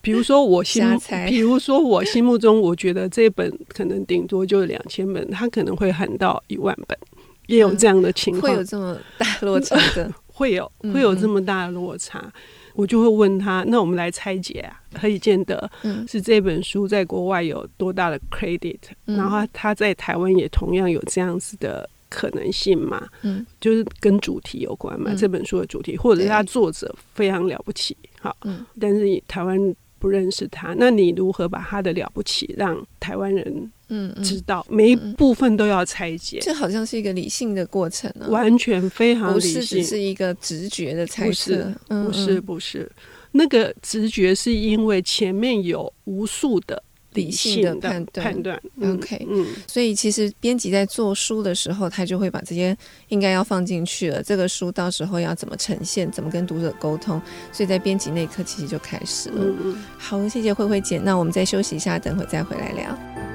[0.01, 0.85] 比如说我心，
[1.29, 6.99] 比如说我心目中，我觉得这本可能顶多就两千本，他可能会喊到一万本，
[7.47, 12.33] 也有这样的情况，会有这么大落差的， 会有会有这么大的落差。
[12.75, 15.71] 我就会问他，那我们来拆解啊，何以见得
[16.09, 23.07] 是这本书在国外有多大的 credit，嗯，然后他在台湾也同样有这样子的可能性嘛？
[23.21, 29.59] 嗯，就是跟主题有关嘛，嗯，这本书的主题，或者是他作者非常了不起，好，嗯，但是台湾
[29.99, 33.71] 不认识他，那你如何把他的了不起让台湾人？
[33.95, 42.91] 嗯，知道每一部分都要拆解，这好像是一个理性的过程呢，完全非常理性，不是只是一个直觉的猜测，不是不是，
[43.33, 48.25] 那个直觉是因为前面有无数的理性的判断。
[48.25, 48.63] 判断。
[48.83, 52.75] OK，嗯，所以其实编辑在做书的时候，他就会把这些
[53.09, 54.23] 应该要放进去了。
[54.23, 57.21] 这个书到时候要怎么呈现，怎么跟读者沟通，
[57.53, 59.45] 所以在编辑那一刻其实就开始了。
[59.45, 63.32] 嗯嗯，好，谢谢慧慧姐，那我们再休息一下，等会再回来聊。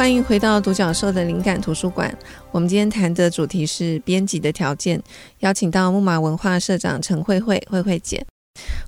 [0.00, 2.10] 欢迎回到独角兽的灵感图书馆。
[2.52, 4.98] 我们今天谈的主题是编辑的条件，
[5.40, 8.24] 邀请到木马文化社长陈慧慧，慧慧姐。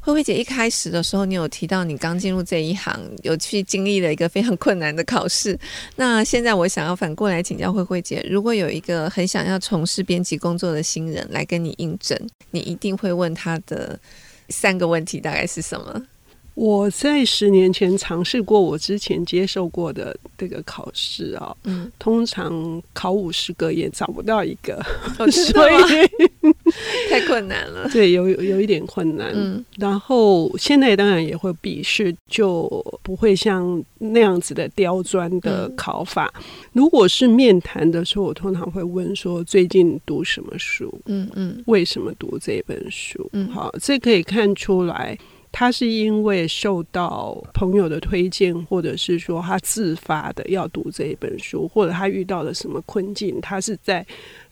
[0.00, 5.58] 慧慧姐一开始的时候，你有提到你刚进入这一行，有去经历了一个非常困难的考试。
[5.96, 12.18] 那现在我想要反过来请教慧慧姐，如果有一个很想要从事编辑工作的新人来跟你应征，
[12.52, 14.00] 你一定会问他的
[14.48, 16.02] 三个问题大概是什么？
[16.54, 24.76] 我在十年前尝试过我之前接受过的这个考试啊，嗯，通常考五十个也找不到一个，
[25.18, 25.74] 哦、 所以
[27.08, 27.88] 太困难了。
[27.90, 29.32] 对，有有一点困难。
[29.34, 32.68] 嗯，然后现在当然也会笔试，就
[33.02, 36.32] 不会像那样子的刁钻的考法。
[36.36, 40.92] 嗯、如果是面谈的时候，我通常会问说最近读什么书？
[41.06, 43.28] 嗯嗯，为什么读这本书？
[43.32, 45.18] 嗯，好，这可以看出来。
[45.52, 54.04] 他是因为受到朋友的推荐，或者是说他自发的要读这一本书，或者他遇到了什么困境，他是在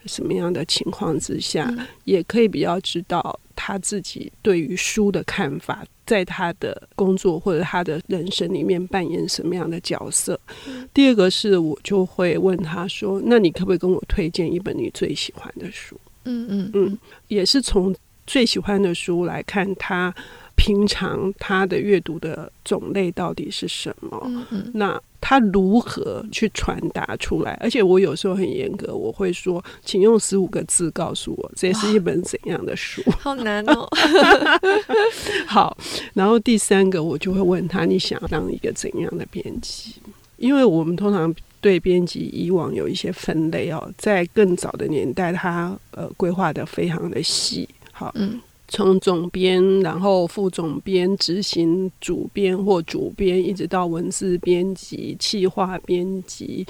[0.05, 10.39] 什么样的情况之下，嗯、也可以比较知道他自己对于书的看法，在他的工作或者他的人生里面扮演什么样的角色。
[10.69, 16.99] 嗯、第二个是我就会问他说：“那你可不可以跟我推荐一本你最喜欢的书？”嗯嗯嗯，
[17.29, 17.95] 也是从
[18.27, 20.15] 最喜欢的书来看他。
[20.63, 24.21] 平常他的阅读的种类到底是什么？
[24.27, 27.59] 嗯嗯，那他如何去传达出来？
[27.63, 33.03] 而且我有时候很严格，我会说，请用十五个字告诉我，这是一本怎样的书？
[33.19, 33.89] 好难哦。
[35.49, 35.75] 好，
[36.13, 39.95] 然后第三个，我就会问他，你想要当一个怎样的编辑？
[40.37, 47.67] 因为我们通常对编辑以往有一些分类哦，在更早的年代，他呃规划的非常的细。
[47.93, 48.39] 好，嗯。
[48.71, 56.65] 从总编，然后副总编、执行主编或主编，一直到文字编辑、企划编辑。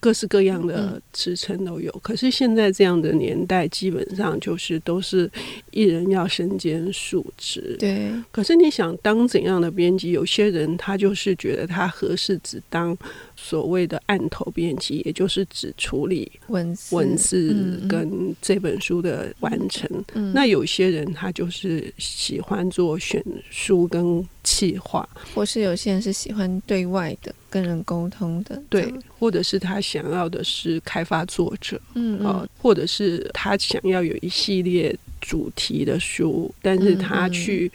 [0.00, 5.30] 各式各样的职称都有，嗯、可是现在这样的年代，基本上就是都是
[5.72, 7.76] 一人要身兼数职。
[7.78, 8.12] 对。
[8.30, 10.12] 可是你想当怎样的编辑？
[10.12, 12.96] 有些人他就是觉得他合适只当
[13.36, 19.88] 所谓的案头编辑，也就是只处理文字文字跟这本书的完成。
[20.32, 27.34] 那有些人他就是喜欢做选书跟企划，或是有些人是喜欢对外的。
[27.50, 37.70] 跟人沟通的，对，或者是他想要的是开发作者，嗯，嗯，呃，或者是他想要有一系列主题的书，但是他去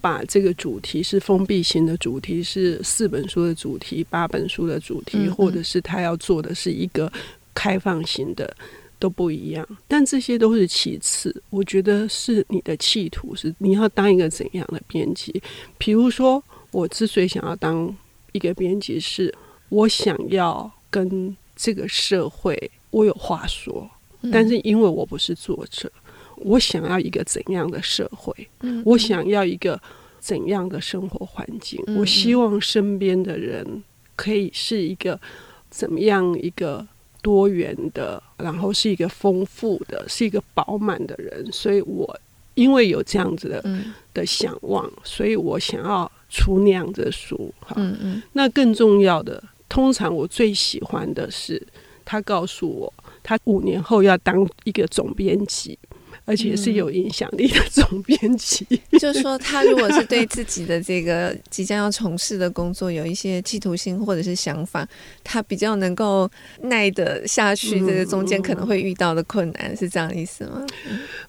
[0.00, 7.12] 把这个主题是封闭型的主题，是四本书的主题、八本书的主题，嗯嗯，或者是他要做的是一个
[7.52, 8.56] 开放型的，
[8.98, 9.68] 都不一样。
[9.86, 15.42] 但这些都是其次，我觉得是你的企图是你要当一个怎样的编辑？
[15.76, 17.94] 比如说，我之所以想要当。
[18.32, 19.34] 一个编辑是，
[19.68, 23.88] 我想要跟这个社会我有话说，
[24.22, 25.90] 嗯、但是因为我不是作者，
[26.36, 28.32] 我想要一个怎样的社会？
[28.60, 29.80] 嗯、我想要一个
[30.18, 31.82] 怎样的生活环境？
[31.86, 33.82] 嗯、我希望身边的人
[34.16, 35.18] 可以是一个
[35.70, 36.86] 怎么样一个
[37.22, 41.50] 多元的，然后是一个丰富的，是一个饱满的人。
[41.52, 42.18] 所以我
[42.58, 46.10] 因为有这样子的、嗯、的想望，所以我想要。
[46.30, 51.66] 出那样子的书，哈，嗯嗯，那更重要的，通常我最喜欢的是，
[52.04, 52.92] 他告诉我，
[53.22, 55.78] 他五年后要当一个总编辑。
[56.28, 64.86] 而且是有影响力的总编辑，嗯， 就是说，他如果是对自己的这个即将要从事的工作有一些企图心或者是想法，
[65.24, 70.66] 他比较能够耐得下去这个中间可能会遇到的困难，嗯、是这样的意思吗？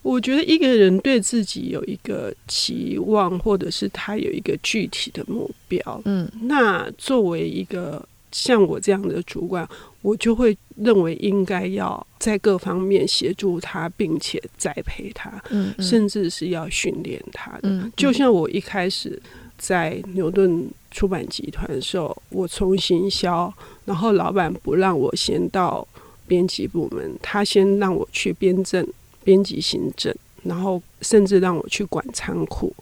[0.01, 9.67] 我觉得一个人对自己有一个期望，或者是他有一个具体的目标，嗯，那作为一个像我这样的主管。
[10.01, 17.91] 我就会认为应该要在各方面协助他，并且栽培他，嗯嗯、甚至是要训练他的。
[17.97, 19.21] 就像我一开始
[19.57, 23.53] 在牛顿出版集团的时候，我从行销，
[23.83, 25.85] 然后老板不让我先到
[26.25, 28.87] 编辑部门，他先让我去编政、
[29.25, 32.73] 编辑行政，然后甚至让我去管仓库，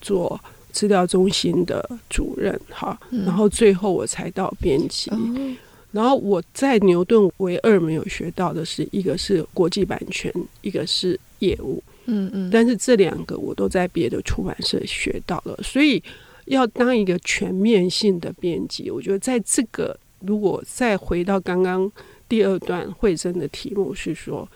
[0.00, 0.40] 做
[0.76, 5.10] 资料中心的主任，哈，嗯、然后最后我才到编辑。
[5.10, 5.16] 哦
[5.92, 11.82] 然后我在牛顿唯二没有学到的是，一个是国际版权，一个是业务。
[12.04, 12.50] 嗯嗯。
[12.52, 16.02] 但是这两个我都在别的出版社学到了，所以
[16.44, 21.90] 要当一个全面性的编辑，我觉得在这个如果再回到刚刚
[22.28, 24.46] 第二段惠贞的题目是说，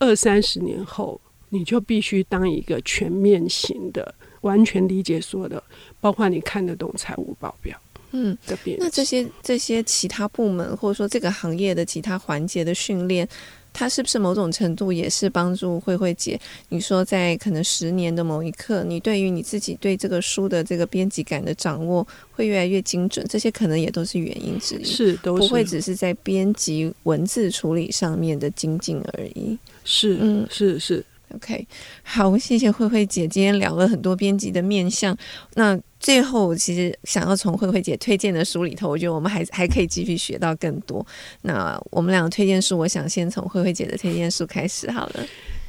[0.00, 5.62] 二三十年后你就必须当一个全面型的，完全理解所有的，
[6.00, 7.78] 包括你看得懂财务报表。
[8.12, 8.36] 嗯，
[8.78, 13.28] 那这些这些其他部门或者说这个行业的其他环节的训练，
[13.72, 16.36] 它是不是某种程度也是帮助慧慧姐？
[16.70, 29.56] 你说在可能十年的某一刻，你对于你自己对这个书的这个编辑感的掌握会越来越精准，这些可能也都是原因之一，是都是不会只是在编辑文字处理上面的精进而已。
[29.84, 31.04] 是，嗯，是是。
[31.34, 31.66] OK，
[32.02, 35.16] 好，谢谢慧慧姐，今天聊了很多编辑的面向。
[35.54, 41.06] 那最后，我其实想要从慧慧姐推荐的书里头，我觉得我们还还可以继续学到更多。
[41.42, 45.26] 那我们两个推荐书，我想先从慧慧姐的推荐书开始好了。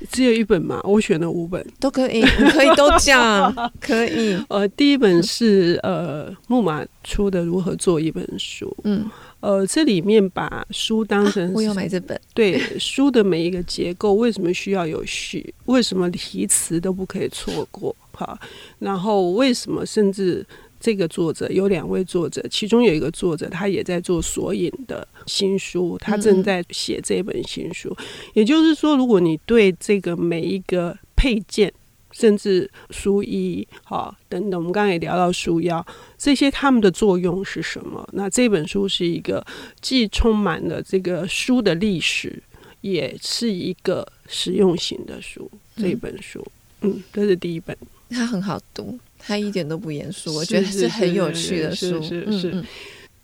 [0.10, 0.82] 只有一本嘛？
[0.84, 4.36] 我选了五本，都可以，可以都讲，可以。
[4.50, 9.08] 呃，第一本是呃木马出的《如何做一本书》，嗯。
[9.42, 12.20] 呃，这里面把书当成、啊、我有买这本。
[12.34, 15.54] 对书的每一个结构，为什么需要有序？
[15.66, 17.96] 为什么题词都不可以错过？
[18.14, 18.40] 哈，
[18.80, 20.46] 然后为什么甚至
[20.80, 27.90] 这个作者有两位作者，其中有一个作者他也在做索引的新书，他正在写这本新书。
[27.98, 31.74] 嗯、也就是说，如果你对这个每一个配件，
[32.22, 35.84] 甚至书衣，哈等等，我们刚刚也聊到书腰，
[36.20, 38.08] 这些他们的作用是什么？
[38.14, 39.44] 那这本书是一个
[39.82, 42.44] 既充满了这个书的历史，
[42.82, 45.50] 也是一个实用型的书。
[45.76, 46.46] 这本书，
[46.82, 47.76] 嗯，嗯，这是第一本，
[48.12, 52.00] 它很好读，它一点都不严肃，我觉得是很有趣的书。
[52.04, 52.50] 是是是。
[52.50, 52.66] 嗯嗯，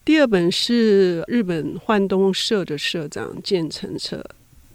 [0.03, 4.25] 第二本是日本幻东社的社长见承彻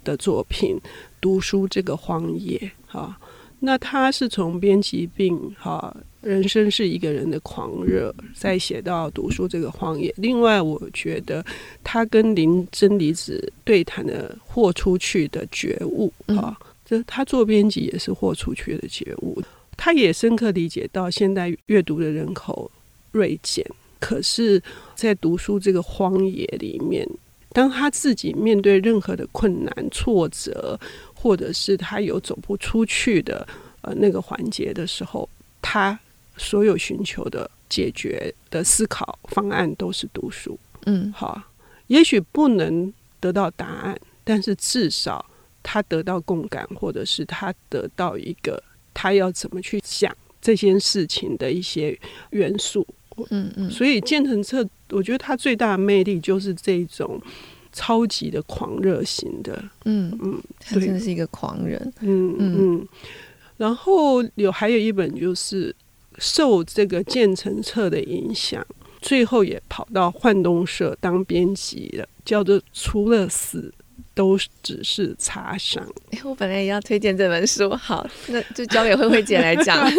[0.05, 0.77] 的作品
[1.20, 2.57] 《读书这个荒野》
[2.87, 3.18] 哈。
[3.65, 10.13] 那他是从编辑病哈，人生是一个人的狂热，再写到读书这个荒野。
[10.17, 11.45] 另外，我觉得
[11.85, 19.41] 他跟林真理子对谈的豁出去的觉悟哈，这他做编辑也是豁出去的觉悟。
[19.77, 22.69] 他也深刻理解到现代阅读的人口
[23.13, 23.65] 锐减，
[24.01, 24.61] 可是，
[24.97, 27.09] 在读书这个荒野里面，
[27.53, 30.81] 当他自己面对任何的困难挫折。
[31.23, 33.47] 或者是他有走不出去的
[33.83, 35.29] 呃那个环节的时候，
[35.62, 35.97] 他
[36.37, 40.59] 所有寻求的解决的思考方案都是读书。
[40.87, 41.41] 嗯，好，
[41.87, 45.25] 也许不能得到答案，但是至少
[45.62, 48.61] 他得到共感，或者是他得到一个
[48.93, 51.97] 他要怎么去想这件事情的一些
[52.31, 52.85] 元素。
[53.31, 57.23] 嗯嗯，所以建成册，我觉得他最大的魅力就是这种。
[57.73, 62.57] 超级的狂热型的，嗯嗯，他真的是一个狂人，嗯嗯。
[62.59, 62.89] 嗯。
[63.57, 65.75] 然后有还有一本就是
[66.18, 68.64] 受这个建成册的影响，
[69.01, 73.73] 最后也跑到幻东社当编辑了，叫做《除了死
[74.15, 75.85] 都只是擦伤》。
[76.17, 79.89] 哎，我本来也要推荐这本书，好，那就交给慧慧姐来讲。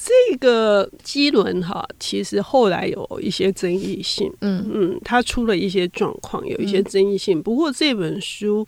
[0.00, 7.42] 这个基伦哈，其实后来有一些争议性，嗯嗯，他出了一些状况，有一些争议性。
[7.42, 8.64] 不过这本书，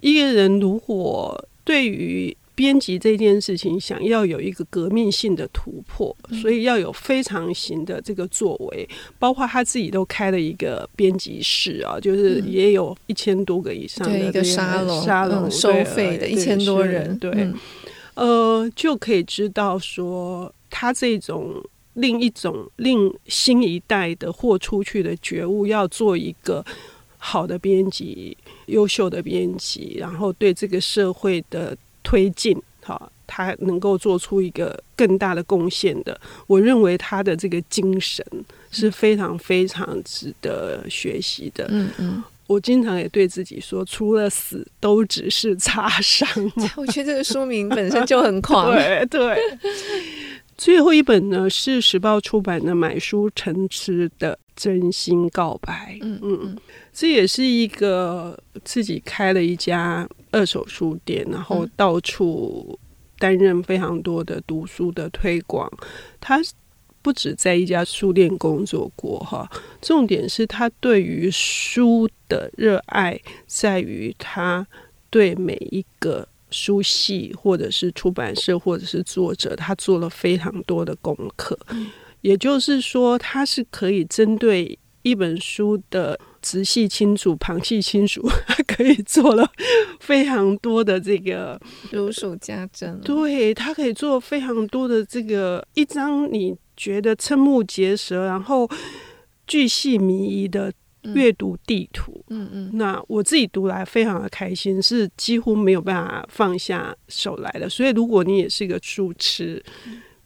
[0.00, 8.88] 一个人如果对于编辑这件事情想要有一个革命性的突破，所以要有非常型的这个作为，
[9.18, 17.52] 包括他自己都开了一个编辑室啊，就是也有一千多个以上的一个沙龙，沙龙收费的一千多人，对，
[18.14, 20.52] 呃，就可以知道说。
[20.76, 21.54] 他这种
[21.92, 26.64] 另一种令新一代的豁出去的觉悟，要做一个
[27.16, 28.36] 好的编辑、
[28.66, 36.16] 优秀的编辑，然后对这个社会的推进，哈，他能够做出一个更大的贡献的。
[36.46, 38.24] 我认为他的这个精神
[38.70, 41.66] 是非常非常值得学习的。
[41.70, 46.28] 嗯嗯，我经常也对自己说，除了死，都只是擦伤。
[46.76, 48.72] 我觉得这个书名本身就很狂。
[48.72, 49.38] 对 对。
[50.56, 55.98] 最后一本呢是时报出版的买书成痴的真心告白。
[56.00, 56.56] 嗯嗯，
[56.92, 62.78] 这也是一个自己开了一家二手书店，然后到处
[63.18, 65.70] 担任非常多的读书的推广。
[66.20, 66.40] 他
[67.02, 69.50] 不止在一家书店工作过哈，
[69.82, 74.66] 重点是他对于书的热爱在于他
[75.10, 76.28] 对每一个。
[76.54, 81.58] 书系，或者是出版社，或者是作者，他做了非常多的功课。
[82.20, 89.50] 也就是说，他是可以针对一本书的直系亲属、旁系亲属，他可以做了
[89.98, 93.00] 非常多的这个如数家珍。
[93.00, 98.70] 对，他可以做非常多的这个一张你觉得瞠目结舌，然后
[99.46, 100.72] 巨细靡遗的。
[101.14, 107.68] 阅读地图，嗯嗯，那我自己读来非常的开心，是几乎没有办法放下手来的。
[107.68, 109.62] 所以，如果你也是一个书痴，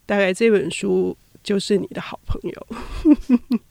[0.07, 2.67] 大概这本书就是你的好朋友。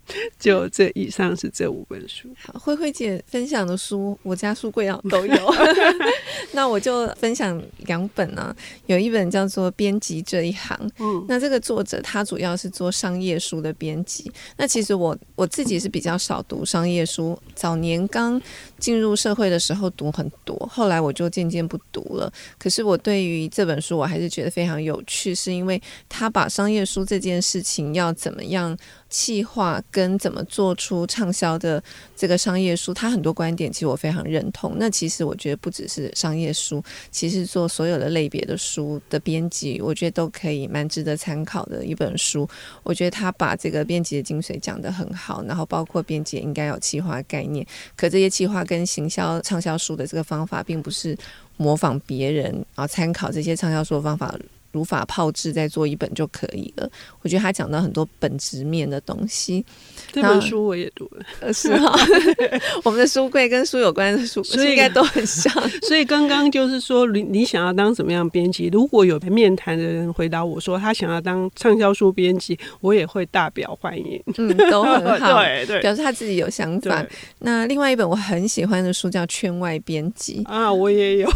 [0.39, 2.27] 就这以上是这五本书。
[2.39, 5.53] 好，慧慧姐分享的书，我家书柜上 都有。
[6.53, 8.55] 那我就分享两本呢、啊，
[8.85, 10.77] 有一本叫做《编辑这一行》。
[10.99, 14.31] 嗯，那这个作者他主要是做商业书的编辑。
[14.55, 18.41] 那其实我我自己是比较少读商业书，早年刚
[18.79, 22.31] 进入社会的时候读很多，后来我就渐渐不读了。
[22.57, 28.77] 可是我对于这本书，我还是觉得非常有趣，是因为他把商业书这件事情要怎么样
[29.09, 31.81] 企划跟怎么做出畅销的
[32.15, 34.75] 这个商业书，他很多观点其实我非常认同。
[34.77, 42.47] 那其实我觉得不只是商业书，其实做所有的类别的书的编辑，我觉得都可以蛮值得参考的一本书。
[42.83, 51.17] 我觉得他把这个编辑的精髓讲得很好，然后包括编辑应该有企划概念，可这些企划跟行销畅销书的这个方法，并不是
[51.55, 54.35] 模仿别人啊，参考这些畅销书的方法。
[54.77, 56.87] 如法炮制，再做一本就可以了。
[57.23, 59.65] 我觉得他讲到很多本质面的东西。
[60.13, 61.09] 这本书我也读
[61.41, 61.91] 了，是哈。
[62.85, 65.51] 我们的书柜跟书有关的书，所以应该都很像。
[65.81, 68.69] 所以刚刚就是说，你你想要当什么样编辑？
[68.71, 74.21] 如果有面谈的人回答我说他想要当畅销书编辑，我也会大表欢迎。
[74.37, 77.03] 嗯，都很好， 对对，表示他自己有想法。
[77.39, 81.29] 那另外一本我很喜欢的书叫《圈外编辑》啊，我也有，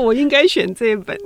[0.00, 1.16] 我应该选这本。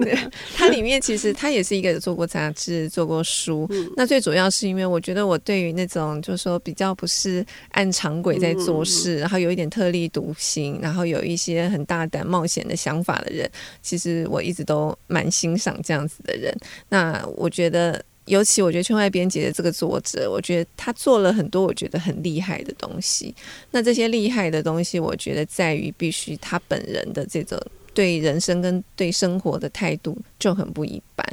[0.54, 1.15] 它里面其实。
[1.16, 3.66] 其实他也是一个做过杂志、做过书。
[3.70, 13.50] 嗯、那最主要是因为我觉得我对于那种就是说比较不是按常轨在做事，嗯、然后有一点特立独行，然后有一些很大胆冒险的想法的人，
[13.80, 16.54] 其实我一直都蛮欣赏这样子的人。
[16.90, 23.34] 那我觉得，尤其我觉得圈外编辑的这个作者，我觉得他做了很多我觉得很厉害的东西。
[23.70, 27.58] 那这些厉害的东西，我觉得在于必须他本人的这种。
[27.96, 31.26] 对人生跟对生活的态度就很不一般。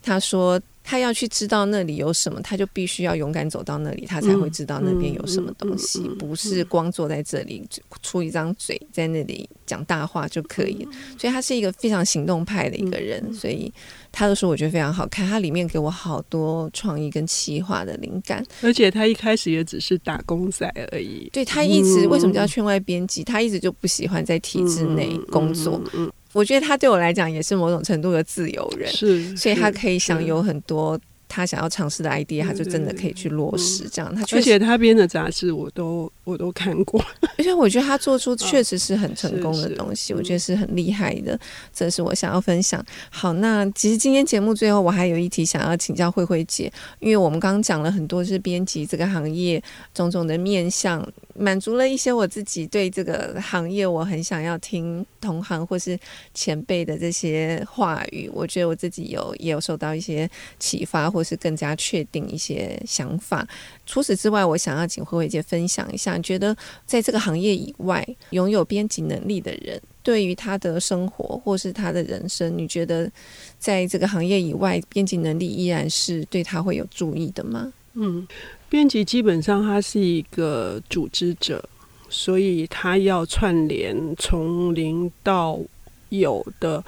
[0.00, 7.68] 他说，他要去知道那里有什么，他就必须要勇敢走到那里，他才会知道那边有什么东西，不是光坐在这里
[8.00, 10.86] 出一张嘴在那里讲大话就可以。
[11.18, 13.72] 所以他是一个非常行动派的一个人，所以。
[14.14, 21.28] 他的书我觉得非常好看，它里面给我好多创意跟企划的灵感，而且他一开始也只是打工仔而已。
[21.32, 23.24] 对，他一直、嗯、为什么叫圈外编辑？
[23.24, 25.80] 他一直就不喜欢在体制内工作。
[25.92, 30.98] 嗯嗯嗯、我觉得他对我来讲也是某种程度的自由人，是，所以他可以享有很多。
[31.26, 33.88] 他想要尝试的 idea，他就真的可以去落实。
[33.90, 37.02] 这样，他而且他编的杂志我都我都看过，
[37.38, 41.38] 而且我觉得他做出确实是很成功的东西，我觉得是很厉害的。
[41.72, 42.84] 这是我想要分享。
[43.10, 49.62] 好，那其实今天节目最后我还有一题想要请教慧慧姐，因为我们刚刚讲了很多是编辑这个行业
[49.94, 51.06] 种种的面向。
[51.36, 55.98] 满足了一些我自己对这个行业，我很想要听同行或是
[56.32, 58.30] 前辈的这些话语。
[58.32, 63.44] 我觉得我自己有也有受到一些启发，或是更加确定一些想法。
[63.86, 66.56] 除此之外，我想要请慧慧姐分享一下，你觉得
[66.86, 73.10] 在这个行业以外拥有编辑能力的人，对于他的生活或是他的人生，你觉得
[73.58, 77.72] 在这个行业以外，编辑能力依然是对他会有注意的吗？
[77.94, 78.26] 嗯。
[78.70, 81.64] 编辑基本上他是一个组织者，
[82.08, 85.60] 所以他要串联从零到
[86.08, 86.82] 有的。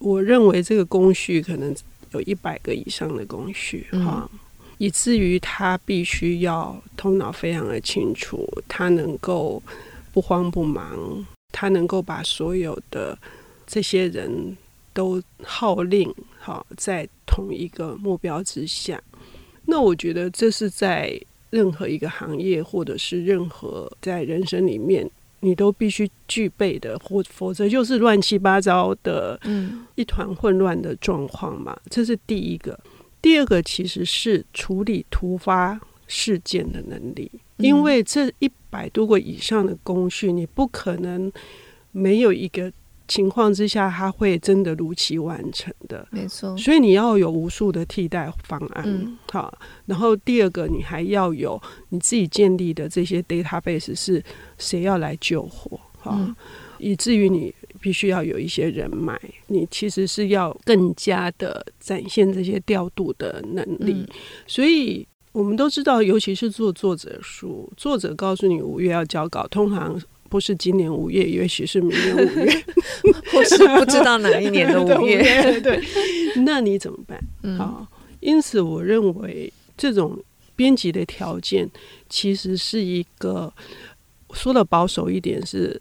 [0.00, 1.74] 我认为这个工序可能
[2.12, 4.38] 有一百个以上的工序哈，嗯、
[4.84, 9.62] 以至于他必须要头脑非常的清楚，他能够
[10.12, 13.16] 不慌不忙，他能够把所有的
[13.66, 14.54] 这些人
[14.92, 19.02] 都号令好在同一个目标之下。
[19.64, 21.18] 那我觉得这是在
[21.48, 25.10] 任何一个行业，或者是任何在人生里面，
[25.40, 31.74] 你都必须具备的，或否则就是乱七八糟的，嗯，一团混乱的状况嘛。
[31.88, 32.78] 这是第一个。
[33.24, 41.32] 第二个其实是处理突发事件的能力，因为这一百多个以上的工序，你不可能
[41.90, 42.70] 没有一个。
[43.06, 46.56] 情况之下，他会真的如期完成的，没错。
[46.56, 49.52] 所以你要有无数的替代方案，嗯、好。
[49.84, 51.60] 然后第二个，你还要有
[51.90, 54.24] 你自己建立的这些 database 是
[54.56, 56.34] 谁要来救火，好，嗯、
[56.78, 63.92] 以至于你必须要有一些人脉，你其实是要更加的展现这些调度的能力。
[63.92, 64.08] 嗯、
[64.46, 70.00] 所以我们都知道，尤其是做作者书，作者告诉你五月要交稿，通常。
[70.30, 72.64] 不是今年五月，也许是明年五月，
[73.30, 75.22] 或是不知道哪一年的五月。
[75.60, 75.82] 对， 对，
[76.44, 77.22] 那你怎么办？
[77.44, 77.86] 嗯、好，
[78.18, 80.18] 因此我认为这种
[80.56, 81.70] 编辑的条件
[82.08, 83.52] 其实是一个
[84.32, 85.80] 说的保守一点是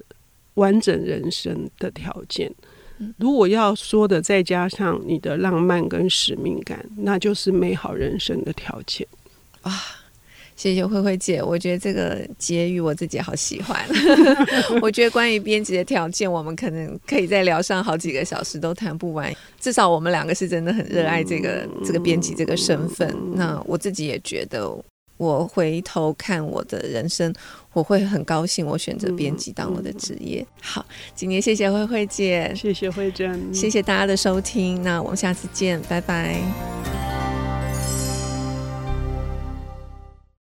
[0.56, 2.52] 完整人生的条件。
[3.18, 9.06] 如果要说的再加上你的浪漫跟使命感，那就是美好人生的条件。
[9.62, 9.72] 啊，
[10.56, 13.84] 谢谢慧慧姐，我觉得这个结语我自己好喜欢。
[14.82, 19.34] 我觉得关于编辑的条件，我们可能可以再聊上好几个小时都谈不完。
[19.60, 23.14] 至少我们两个是真的很热爱这个这个编辑这个身份。
[23.34, 24.70] 那我自己也觉得，
[25.18, 27.34] 我回头看我的人生，
[27.72, 30.46] 我会很高兴我选择编辑当我的职业。
[30.62, 30.86] 好，
[31.16, 34.82] 今天谢谢慧慧姐，谢谢慧珍，谢谢大家的收听。
[34.84, 37.03] 那我们下次见，拜拜。